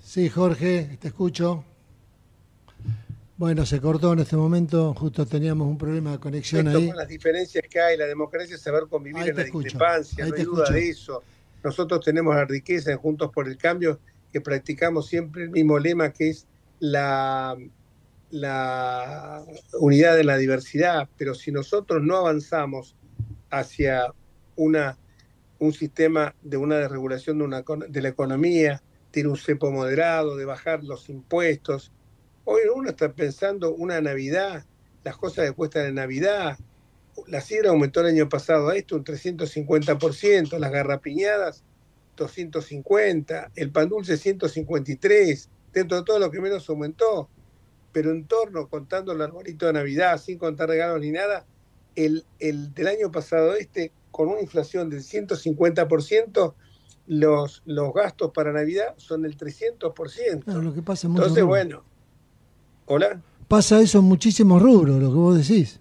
[0.00, 1.64] Sí, Jorge, te escucho.
[3.38, 6.88] Bueno, se cortó en este momento, justo teníamos un problema de conexión Esto ahí.
[6.88, 10.24] con las diferencias que hay, la democracia es saber convivir Ahí en la escucho, discrepancia,
[10.24, 10.72] ahí no hay duda escucho.
[10.72, 11.24] de eso.
[11.62, 14.00] Nosotros tenemos la riqueza en Juntos por el Cambio,
[14.32, 16.48] que practicamos siempre el mismo lema que es
[16.80, 17.56] la,
[18.30, 19.44] la
[19.78, 22.96] unidad de la diversidad, pero si nosotros no avanzamos
[23.50, 24.12] hacia
[24.56, 24.98] una,
[25.60, 28.82] un sistema de una desregulación de, una, de la economía,
[29.12, 31.92] tiene un cepo moderado, de bajar los impuestos,
[32.50, 34.64] Hoy uno está pensando una Navidad,
[35.04, 36.56] las cosas que cuestan en Navidad.
[37.26, 41.62] La sidra aumentó el año pasado a esto un 350%, las garrapiñadas
[42.16, 47.28] 250, el pan dulce 153, dentro de todo lo que menos aumentó.
[47.92, 51.44] Pero en torno, contando el arbolito de Navidad, sin contar regalos ni nada,
[51.96, 56.54] el, el del año pasado este, con una inflación del 150%,
[57.08, 60.44] los, los gastos para Navidad son del 300%.
[60.44, 61.84] Claro, lo que pasa Entonces, bueno,
[62.88, 63.22] hola.
[63.46, 65.80] Pasa eso en muchísimos rubros, lo que vos decís.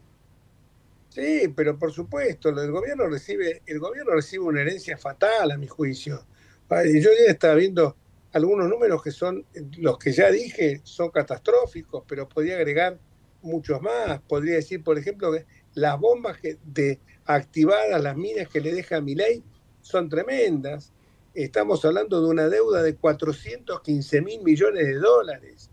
[1.10, 5.68] Sí, pero por supuesto, el gobierno recibe, el gobierno recibe una herencia fatal, a mi
[5.68, 6.24] juicio.
[6.70, 7.96] Yo ya estaba viendo
[8.34, 9.46] algunos números que son,
[9.80, 13.00] los que ya dije, son catastróficos, pero podría agregar
[13.42, 14.22] muchos más.
[14.22, 19.02] Podría decir, por ejemplo, que las bombas que de activadas, las minas que le deja
[19.02, 19.44] mi ley,
[19.82, 20.94] son tremendas.
[21.34, 25.70] Estamos hablando de una deuda de 415 mil millones de dólares,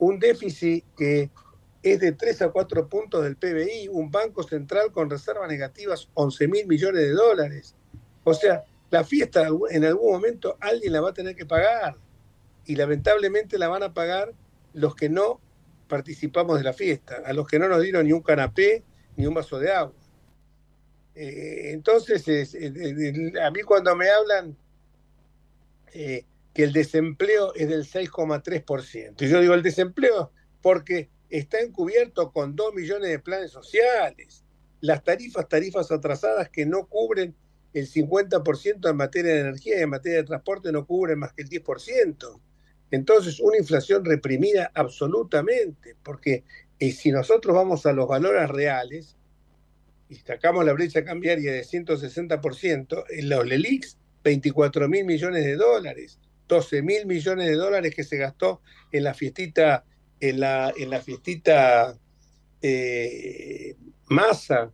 [0.00, 1.30] un déficit que
[1.82, 6.48] es de 3 a 4 puntos del PBI, un banco central con reservas negativas 11
[6.48, 7.74] mil millones de dólares.
[8.24, 11.96] O sea, la fiesta en algún momento alguien la va a tener que pagar
[12.66, 14.32] y lamentablemente la van a pagar
[14.74, 15.40] los que no
[15.88, 18.82] participamos de la fiesta, a los que no nos dieron ni un canapé
[19.16, 19.94] ni un vaso de agua.
[21.14, 24.56] Eh, entonces, es, a mí cuando me hablan
[25.92, 26.24] eh,
[26.54, 32.56] que el desempleo es del 6,3%, y yo digo el desempleo porque está encubierto con
[32.56, 34.44] 2 millones de planes sociales,
[34.80, 37.34] las tarifas, tarifas atrasadas que no cubren
[37.72, 41.42] el 50% en materia de energía y en materia de transporte no cubren más que
[41.42, 42.40] el 10%.
[42.90, 46.44] Entonces, una inflación reprimida absolutamente, porque
[46.80, 49.16] eh, si nosotros vamos a los valores reales
[50.08, 56.18] y sacamos la brecha cambiaria de 160%, en los LELIX, 24 mil millones de dólares,
[56.50, 59.84] 12 mil millones de dólares que se gastó en la fiestita,
[60.18, 61.96] en la, en la fiestita
[62.60, 63.76] eh,
[64.08, 64.72] masa.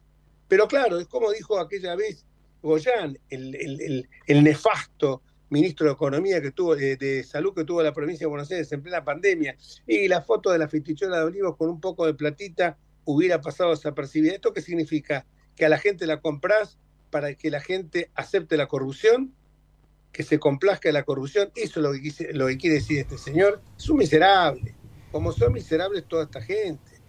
[0.48, 2.24] Pero claro, es como dijo aquella vez
[2.62, 8.24] Goyán, el, el, nefasto ministro de Economía que tuvo, de, Salud que tuvo la provincia
[8.24, 9.56] de Buenos Aires en plena pandemia,
[9.86, 13.70] y la foto de la festichola de Olivos con un poco de platita hubiera pasado
[13.70, 14.34] desapercibida.
[14.34, 15.26] ¿Esto qué significa?
[15.54, 16.78] Que a la gente la comprás
[17.10, 19.34] para que la gente acepte la corrupción,
[20.16, 21.50] que se complazca la corrupción.
[21.54, 23.60] Eso es lo que, lo que quiere decir este señor.
[23.76, 24.74] Es un miserable,
[25.12, 27.02] como son miserables toda esta gente.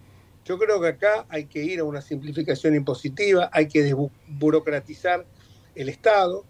[0.43, 5.25] Yo creo que acá hay que ir a una simplificación impositiva, hay que desburocratizar
[5.73, 6.43] el Estado,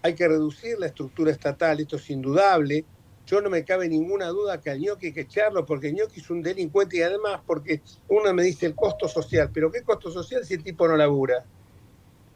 [0.00, 2.84] hay que reducir la estructura estatal, esto es indudable.
[3.26, 6.20] Yo no me cabe ninguna duda que al ñoqui hay que echarlo, porque el ñoqui
[6.20, 10.12] es un delincuente y además porque uno me dice el costo social, pero ¿qué costo
[10.12, 11.44] social si el tipo no labura?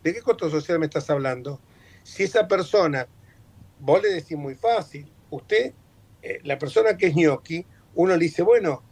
[0.02, 1.60] ¿De qué costo social me estás hablando?
[2.02, 3.06] Si esa persona,
[3.80, 5.72] vos le decís muy fácil, usted,
[6.22, 8.82] eh, la persona que es ñoqui, uno le dice, bueno,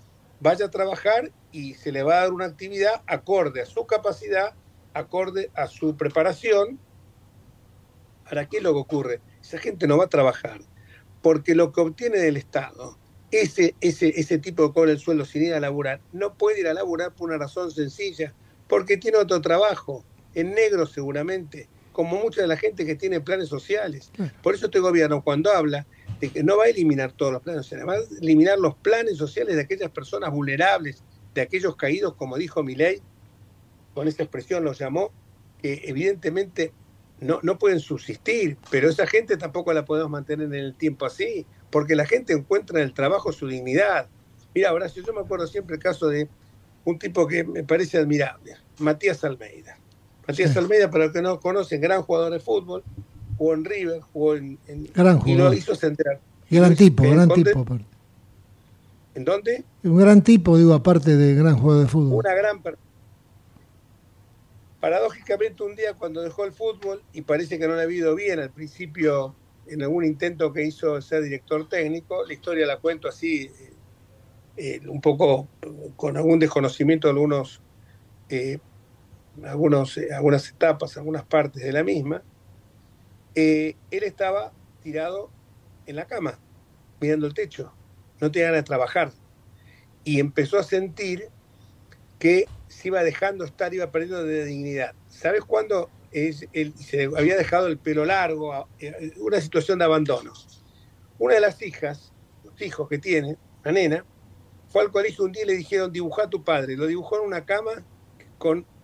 [0.40, 4.54] vaya a trabajar y se le va a dar una actividad acorde a su capacidad,
[4.94, 6.78] acorde a su preparación.
[8.24, 9.20] ¿Para qué lo que ocurre?
[9.42, 10.60] Esa gente no va a trabajar,
[11.22, 12.98] porque lo que obtiene del Estado,
[13.30, 16.68] ese, ese, ese tipo que cobra el sueldo sin ir a laburar, no puede ir
[16.68, 18.34] a laburar por una razón sencilla,
[18.68, 21.68] porque tiene otro trabajo, en negro seguramente,
[21.98, 24.12] como mucha de la gente que tiene planes sociales.
[24.40, 25.84] Por eso este gobierno cuando habla
[26.20, 29.16] de que no va a eliminar todos los planes sociales, va a eliminar los planes
[29.16, 31.02] sociales de aquellas personas vulnerables,
[31.34, 33.02] de aquellos caídos, como dijo Milei,
[33.94, 35.10] con esa expresión los llamó,
[35.60, 36.72] que evidentemente
[37.18, 41.46] no, no pueden subsistir, pero esa gente tampoco la podemos mantener en el tiempo así,
[41.68, 44.08] porque la gente encuentra en el trabajo su dignidad.
[44.54, 46.28] Mira, Horacio, yo me acuerdo siempre el caso de
[46.84, 49.80] un tipo que me parece admirable, Matías Almeida.
[50.28, 50.58] Matías sí.
[50.58, 52.84] Almeida, para los que no conocen, gran jugador de fútbol,
[53.36, 55.54] jugó en River, jugó en, en- Gran y lo jugador.
[55.56, 56.20] hizo central.
[56.50, 57.60] Gran tipo, gran Conde, tipo.
[57.60, 57.84] aparte.
[59.14, 59.64] ¿En dónde?
[59.82, 62.14] Un gran tipo, digo, aparte de gran jugador de fútbol.
[62.24, 62.62] Una gran
[64.80, 68.38] Paradójicamente un día cuando dejó el fútbol y parece que no le ha ido bien
[68.38, 69.34] al principio
[69.66, 73.72] en algún intento que hizo de ser director técnico, la historia la cuento así eh,
[74.56, 75.48] eh, un poco
[75.96, 77.60] con algún desconocimiento de algunos,
[78.28, 78.58] eh,
[79.44, 82.22] algunos eh, algunas etapas, algunas partes de la misma.
[83.34, 85.30] Eh, él estaba tirado
[85.86, 86.38] en la cama,
[87.00, 87.72] mirando el techo,
[88.20, 89.12] no tenía ganas de trabajar
[90.04, 91.28] y empezó a sentir
[92.18, 94.94] que se iba dejando estar, iba perdiendo de dignidad.
[95.08, 98.68] ¿Sabes cuándo él se había dejado el pelo largo?
[98.78, 100.32] eh, Una situación de abandono.
[101.18, 102.12] Una de las hijas,
[102.42, 104.06] los hijos que tiene, la nena,
[104.68, 106.76] fue al colegio un día y le dijeron, dibuja a tu padre.
[106.76, 107.86] Lo dibujó en una cama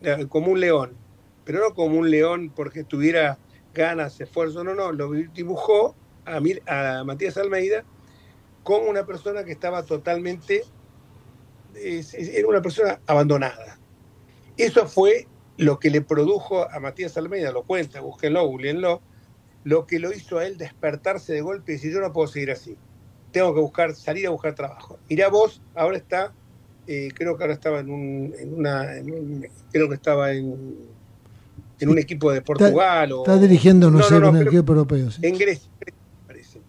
[0.00, 1.05] eh, como un león,
[1.44, 3.40] pero no como un león porque tuviera
[3.72, 7.86] ganas, esfuerzo, no, no, lo dibujó a, Mir- a Matías Almeida
[8.62, 10.62] como una persona que estaba totalmente
[11.74, 13.80] era una persona abandonada.
[14.57, 19.05] Eso fue lo que le produjo a Matías Almeida, lo cuenta, búsquenlo, googleenlo,
[19.64, 22.52] lo que lo hizo a él despertarse de golpe y decir, yo no puedo seguir
[22.52, 22.80] así,
[23.30, 25.00] tengo que buscar, salir a buscar trabajo.
[25.09, 26.36] Mirá vos, ahora está,
[26.87, 30.76] eh, creo que ahora estaba en un, en una, en un- creo que estaba en,
[31.80, 33.18] en un equipo de Portugal o...
[33.22, 35.11] Está dirigiendo, no, No, sé, no, pero- equipo europeo.
[35.11, 35.20] sí.
[35.24, 35.93] en Grecia, me
[36.26, 36.61] parece.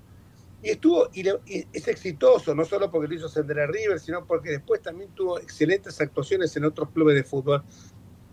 [0.63, 3.99] Y estuvo, y, le- y es exitoso, no solo porque lo hizo ascender a River,
[3.99, 7.63] sino porque después también tuvo excelentes actuaciones en otros clubes de fútbol.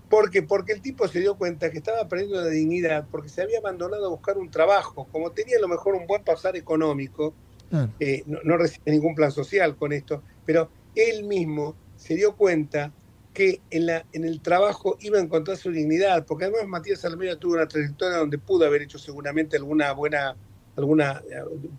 [0.08, 3.58] Porque, porque el tipo se dio cuenta que estaba perdiendo de dignidad, porque se había
[3.60, 5.08] abandonado a buscar un trabajo.
[5.10, 7.34] Como tenía a lo mejor un buen pasar económico,
[7.70, 7.90] Claro.
[7.98, 12.92] eh, no, no recibe ningún plan social con esto, pero él mismo se dio cuenta
[13.32, 17.36] que en, la, en el trabajo iba a encontrar su dignidad, porque además Matías Almeida
[17.36, 20.36] tuvo una trayectoria donde pudo haber hecho seguramente alguna buena,
[20.76, 21.22] alguna,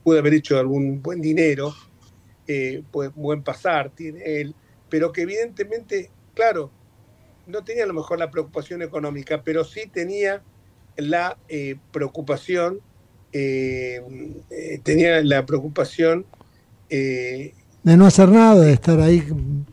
[0.04, 1.74] pudo haber hecho algún buen dinero,
[2.48, 4.56] eh, pues, buen pasar tiene él,
[4.90, 6.72] pero que evidentemente, claro,
[7.46, 10.42] no tenía a lo mejor la preocupación económica, pero sí tenía
[10.96, 12.80] la eh, preocupación,
[13.32, 14.02] eh,
[14.50, 16.26] eh, tenía la preocupación
[16.90, 17.54] eh,
[17.84, 19.20] De no hacer nada, de estar ahí.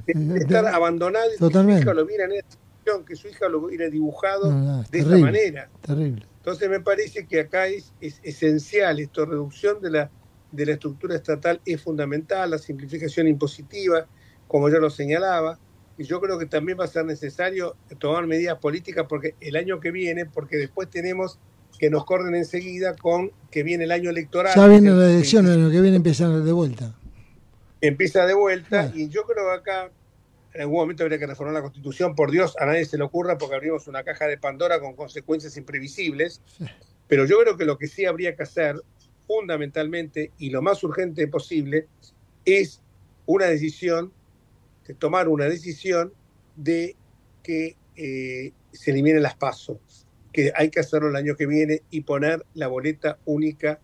[0.06, 1.82] de, de estar abandonado y que su Totalmente.
[1.82, 4.90] hija lo viera en esa situación, que su hija lo hubiera dibujado No, no, es
[4.90, 5.70] de terrible, manera.
[5.80, 6.26] Terrible.
[6.38, 10.10] Entonces me parece que acá es, es esencial esto, reducción de la,
[10.50, 14.06] de la estructura estatal es fundamental, la simplificación impositiva,
[14.48, 15.58] como ya lo señalaba,
[15.96, 19.78] y yo creo que también va a ser necesario tomar medidas políticas porque el año
[19.80, 21.38] que viene, porque después tenemos
[21.78, 24.54] que nos corren enseguida con que viene el año electoral.
[24.56, 26.94] Ya viene el la elección, en lo que viene empiezan de vuelta.
[27.80, 29.90] Empieza de vuelta y yo creo que acá
[30.52, 33.38] en algún momento habría que reformar la constitución, por Dios, a nadie se le ocurra
[33.38, 36.42] porque abrimos una caja de Pandora con consecuencias imprevisibles,
[37.06, 38.76] pero yo creo que lo que sí habría que hacer
[39.26, 41.86] fundamentalmente y lo más urgente posible
[42.44, 42.82] es
[43.26, 44.12] una decisión,
[44.86, 46.12] de tomar una decisión
[46.56, 46.96] de
[47.44, 52.00] que eh, se eliminen las pasos, que hay que hacerlo el año que viene y
[52.00, 53.78] poner la boleta única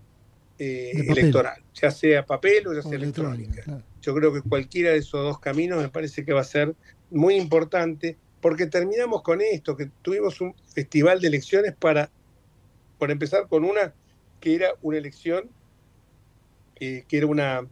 [0.58, 3.62] eh, electoral, ya sea papel o ya sea electrónica, electrónica.
[3.62, 3.82] claro.
[4.02, 6.74] Yo creo que cualquiera de esos dos caminos me parece que va a ser
[7.10, 12.10] muy importante, porque terminamos con esto, que tuvimos un festival de elecciones para,
[12.98, 13.92] por empezar con una
[14.40, 15.50] que era una elección,
[16.78, 17.66] eh, que era una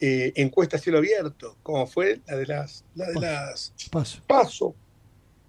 [0.00, 4.22] eh, encuesta a cielo abierto, como fue la de las, la de las Paso.
[4.26, 4.74] paso,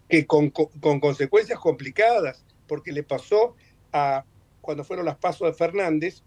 [0.09, 3.55] que con, con- con consecuencias complicadas, porque le pasó
[3.91, 4.23] a
[4.61, 6.21] cuando fueron las pasos de Fernández,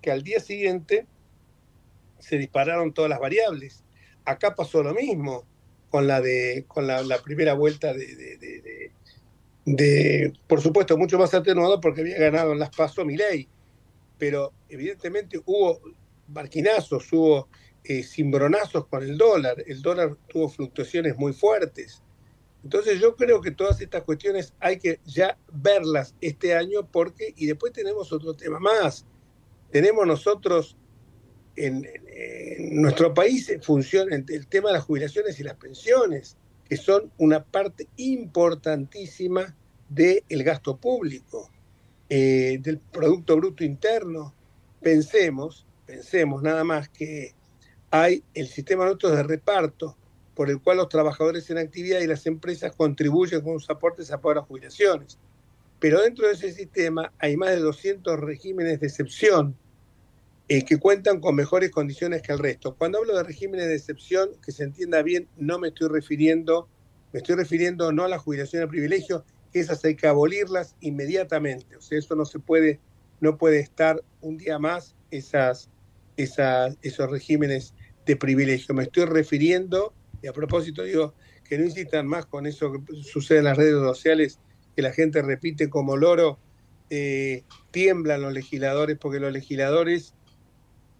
[0.00, 1.06] que al día siguiente
[2.18, 3.84] se dispararon todas las variables.
[4.24, 5.46] Acá pasó lo mismo
[5.90, 8.06] con la de con la, primera vuelta de,
[9.64, 13.48] de- por supuesto, mucho más atenuado porque había ganado en las pasos Milei,
[14.18, 15.80] pero evidentemente hubo
[16.26, 17.48] barquinazos, hubo
[17.84, 22.02] eh, cimbronazos con el dólar, el dólar tuvo fluctuaciones muy fuertes.
[22.64, 27.46] Entonces yo creo que todas estas cuestiones hay que ya verlas este año porque, y
[27.46, 29.06] después tenemos otro tema más,
[29.70, 30.76] tenemos nosotros
[31.56, 31.86] en,
[32.70, 36.36] nuestro país funciona el, tema de las jubilaciones y las pensiones,
[36.68, 39.56] que son una parte importantísima
[39.88, 41.50] del gasto público,
[42.08, 44.34] eh, del Producto Bruto Interno.
[44.80, 47.34] Pensemos, pensemos nada más que
[47.90, 49.96] hay el sistema nuestro de reparto
[50.34, 54.20] por el cual los trabajadores en actividad y las empresas contribuyen con sus aportes a
[54.20, 55.18] pagar las jubilaciones.
[55.80, 59.56] Pero dentro de ese sistema hay más de 200 regímenes de excepción
[60.48, 62.74] eh, que cuentan con mejores condiciones que el resto.
[62.74, 66.68] Cuando hablo de regímenes de excepción, que se entienda bien, no me estoy refiriendo,
[67.12, 71.76] me estoy refiriendo no a la jubilación de privilegio, que esas hay que abolirlas inmediatamente.
[71.76, 72.80] O sea, eso no se puede
[73.20, 75.68] no puede estar un día más esas,
[76.16, 77.74] esos regímenes
[78.06, 78.74] de privilegio.
[78.74, 81.14] Me estoy refiriendo, y a propósito digo,
[81.44, 84.38] que no insistan más con eso que sucede en las redes sociales,
[84.78, 86.38] que la gente repite como loro,
[86.88, 90.14] eh, tiemblan los legisladores, porque los legisladores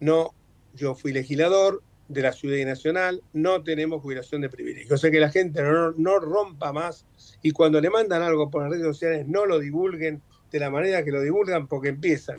[0.01, 0.35] no,
[0.73, 4.95] yo fui legislador de la Ciudad Nacional, no tenemos jubilación de privilegio.
[4.95, 7.05] O sea que la gente no, no rompa más
[7.41, 10.21] y cuando le mandan algo por las redes sociales no lo divulguen
[10.51, 12.35] de la manera que lo divulgan porque empiezan.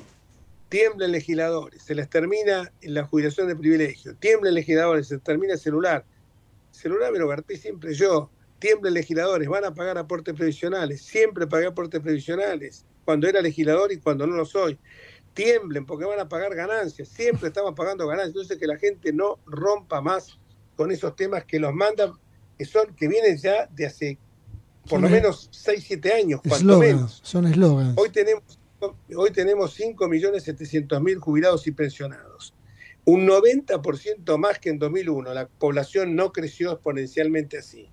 [0.68, 4.14] Tiemblen legisladores, se les termina la jubilación de privilegio.
[4.16, 6.04] Tiemblen legisladores, se termina el celular.
[6.70, 8.30] celular me lo garté siempre yo.
[8.60, 11.02] Tiemblen legisladores, van a pagar aportes previsionales.
[11.02, 14.78] Siempre pagué aportes previsionales cuando era legislador y cuando no lo soy.
[15.34, 17.08] Tiemblen porque van a pagar ganancias.
[17.08, 18.28] Siempre estamos pagando ganancias.
[18.28, 20.38] Entonces que la gente no rompa más
[20.76, 22.12] con esos temas que los mandan,
[22.56, 24.18] que son, que vienen ya de hace
[24.88, 27.20] por lo menos 6, 7 años, cuanto menos.
[27.22, 27.94] Son eslogans.
[27.96, 28.42] Hoy tenemos,
[29.16, 32.54] hoy tenemos 5.700.000 jubilados y pensionados.
[33.04, 35.32] Un 90% más que en 2001.
[35.32, 37.88] La población no creció exponencialmente así.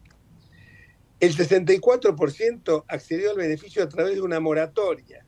[1.20, 5.26] El 64% accedió al beneficio a través de una moratoria.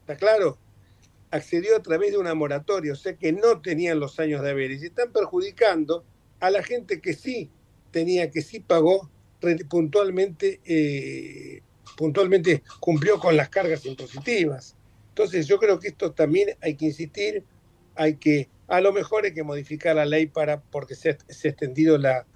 [0.00, 0.58] ¿Está claro?
[1.30, 4.70] Accedió a través de una moratoria, o sea que no tenían los años de haber.
[4.70, 6.04] Y están perjudicando
[6.40, 7.50] a la gente que sí
[7.90, 9.10] tenía, que sí pagó
[9.68, 11.62] puntualmente, eh,
[11.96, 14.76] puntualmente cumplió con las cargas impositivas.
[15.08, 17.44] Entonces yo creo que esto también hay que insistir,
[17.94, 21.98] hay que, a lo mejor hay que modificar la ley para, porque se ha, extendido
[21.98, 22.26] la,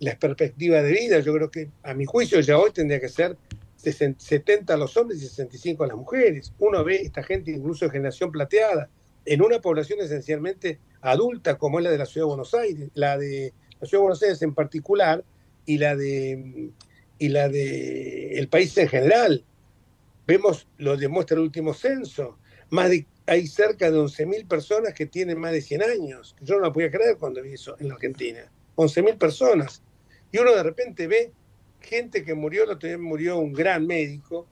[0.00, 1.20] la perspectiva de vida.
[1.20, 3.36] Yo creo que a mi juicio ya hoy tendría que ser
[3.76, 6.52] 70 a los hombres y 65 a las mujeres.
[6.58, 8.90] Uno ve esta gente incluso de generación plateada,
[9.24, 13.16] en una población esencialmente adulta como es la de la Ciudad de Buenos Aires, la
[13.16, 15.24] de la Ciudad de Buenos Aires en particular,
[15.66, 16.70] y la de
[17.18, 19.44] y la de el país en general.
[20.26, 22.38] Vemos, lo demuestra el último censo,
[22.70, 26.36] más de, hay cerca de 11.000 personas que tienen más de 100 años.
[26.40, 28.50] Yo no lo podía creer cuando vi eso en la Argentina.
[28.76, 29.82] 11.000 personas.
[30.32, 31.32] Y uno de repente ve
[31.80, 34.46] gente que murió, el otro día murió un gran médico,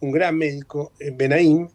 [0.00, 1.68] un gran médico en Benaín,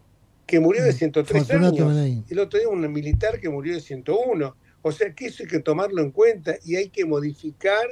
[0.46, 2.26] que murió de 103 mm, años.
[2.30, 4.56] Y el otro día un militar que murió de 101.
[4.82, 7.86] O sea que eso hay que tomarlo en cuenta y hay que modificar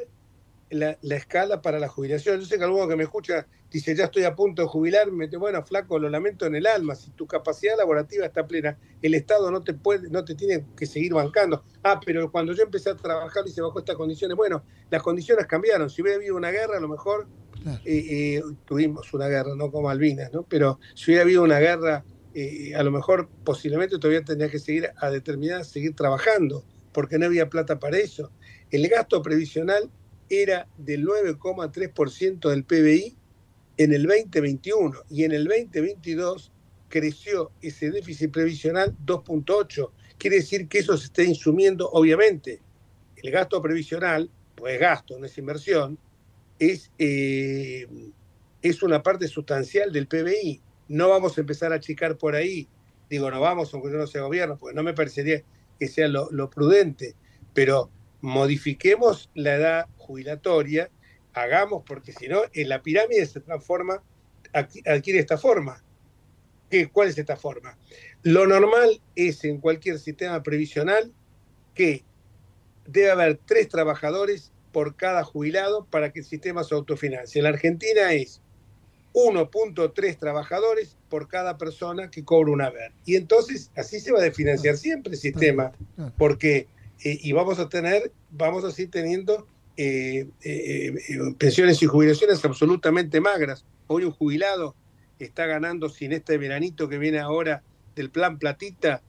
[0.70, 2.40] la, escala para la jubilación.
[2.40, 5.64] Yo sé que alguno que me escucha dice, ya estoy a punto de jubilarme, bueno,
[5.64, 9.62] flaco, lo lamento en el alma, si tu capacidad laborativa está plena, el Estado no
[9.62, 11.64] te puede, no te tiene que seguir bancando.
[11.84, 15.46] Ah, pero cuando yo empecé a trabajar y se bajó estas condiciones, bueno, las condiciones
[15.46, 15.90] cambiaron.
[15.90, 17.28] Si hubiera habido una guerra, a lo mejor
[17.66, 20.44] eh, eh, tuvimos una guerra, no como Malvinas, ¿no?
[20.44, 22.04] Pero si hubiera habido una guerra,
[22.34, 27.26] eh, a lo mejor posiblemente todavía tendría que seguir a determinar, seguir trabajando, porque no
[27.26, 28.32] había plata para eso.
[28.72, 29.90] El gasto previsional
[30.30, 33.16] era del 9,3% del PBI
[33.78, 36.52] en el 2021 y en el 2022
[36.90, 39.92] creció ese déficit previsional 2.8.
[40.18, 42.62] Quiere decir que eso se está insumiendo, obviamente.
[43.16, 45.98] El gasto previsional, pues gasto, no es inversión,
[46.58, 47.88] es, eh,
[48.62, 50.62] es una parte sustancial del PBI.
[50.90, 52.68] No vamos a empezar a achicar por ahí.
[53.10, 55.42] Digo, no vamos, aunque yo no sea gobierno, porque no me parecería
[55.80, 57.16] que sea lo, lo prudente,
[57.54, 57.90] pero
[58.22, 60.90] modifiquemos la edad jubilatoria,
[61.34, 64.02] hagamos, porque si no, en la pirámide se transforma,
[64.54, 65.84] adquiere esta forma.
[66.70, 67.78] ¿Qué, ¿Cuál es esta forma?
[68.24, 71.12] Lo normal es en cualquier sistema previsional
[71.74, 72.04] que
[72.86, 77.40] debe haber tres trabajadores por cada jubilado para que el sistema se autofinancie.
[77.40, 78.42] En la Argentina es
[79.14, 82.92] 1.3 trabajadores por cada persona que cobra un haber.
[83.06, 85.72] Y entonces así se va a desfinanciar siempre el sistema,
[86.18, 86.68] porque
[87.04, 89.48] eh, y vamos a tener, vamos a seguir teniendo
[89.78, 90.94] eh, eh,
[91.38, 93.66] pensiones y jubilaciones absolutamente magras.
[93.88, 94.76] Hoy un jubilado
[95.18, 97.64] está ganando sin este veranito que viene ahora
[97.96, 99.02] del plan platita,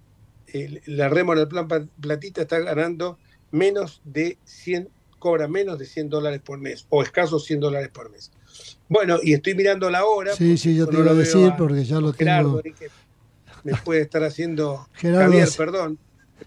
[0.86, 1.68] la remora del plan
[2.01, 3.18] platita está ganando
[3.53, 4.88] menos de 100,
[5.20, 8.32] cobra menos de 100 dólares por mes, o escasos 100 dólares por mes.
[8.88, 10.34] Bueno, y estoy mirando la hora.
[10.34, 12.61] Sí, sí, yo te iba a decir porque ya lo tengo.
[13.62, 15.99] me puede estar haciendo Javier, perdón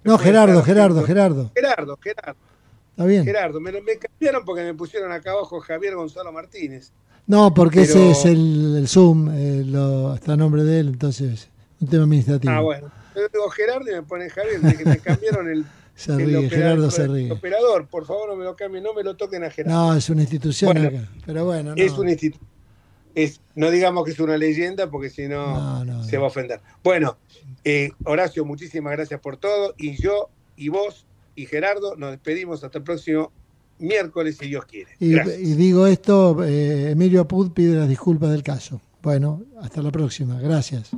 [0.04, 1.52] no, Gerardo, Gerardo, Gerardo.
[1.56, 2.40] Gerardo, Gerardo.
[2.92, 3.24] Está bien.
[3.26, 6.92] Gerardo, me, me cambiaron porque me pusieron acá abajo Javier Gonzalo Martínez.
[7.26, 9.66] No, porque ese es el, Zoom, eh,
[10.16, 12.54] está a nombre de él, entonces, un tema administrativo.
[12.54, 12.92] Ah, bueno.
[13.16, 15.66] Yo digo Gerardo y me ponen Javier, de que me cambiaron el.
[15.96, 17.32] se ríe, Gerardo se ríe.
[17.32, 19.78] operador, por favor no me lo cambien, no me lo toquen a Gerardo.
[19.78, 21.76] No, es una institución acá, pero bueno.
[21.76, 21.82] No.
[21.82, 22.53] Es una institución.
[23.16, 26.62] Es, no digamos que es una leyenda porque si no, se va a ofender.
[26.84, 27.18] Bueno,
[27.64, 29.76] eh, Horacio, muchísimas gracias por todo.
[29.78, 31.06] Y yo, y vos,
[31.36, 33.32] y Gerardo, nos despedimos hasta el próximo
[33.80, 34.92] miércoles, si Dios quiere.
[35.00, 35.14] Y,
[35.56, 38.82] digo esto, eh, Emilio Apud pide las disculpas del caso.
[39.02, 40.40] Bueno, hasta la próxima.
[40.40, 40.92] Gracias.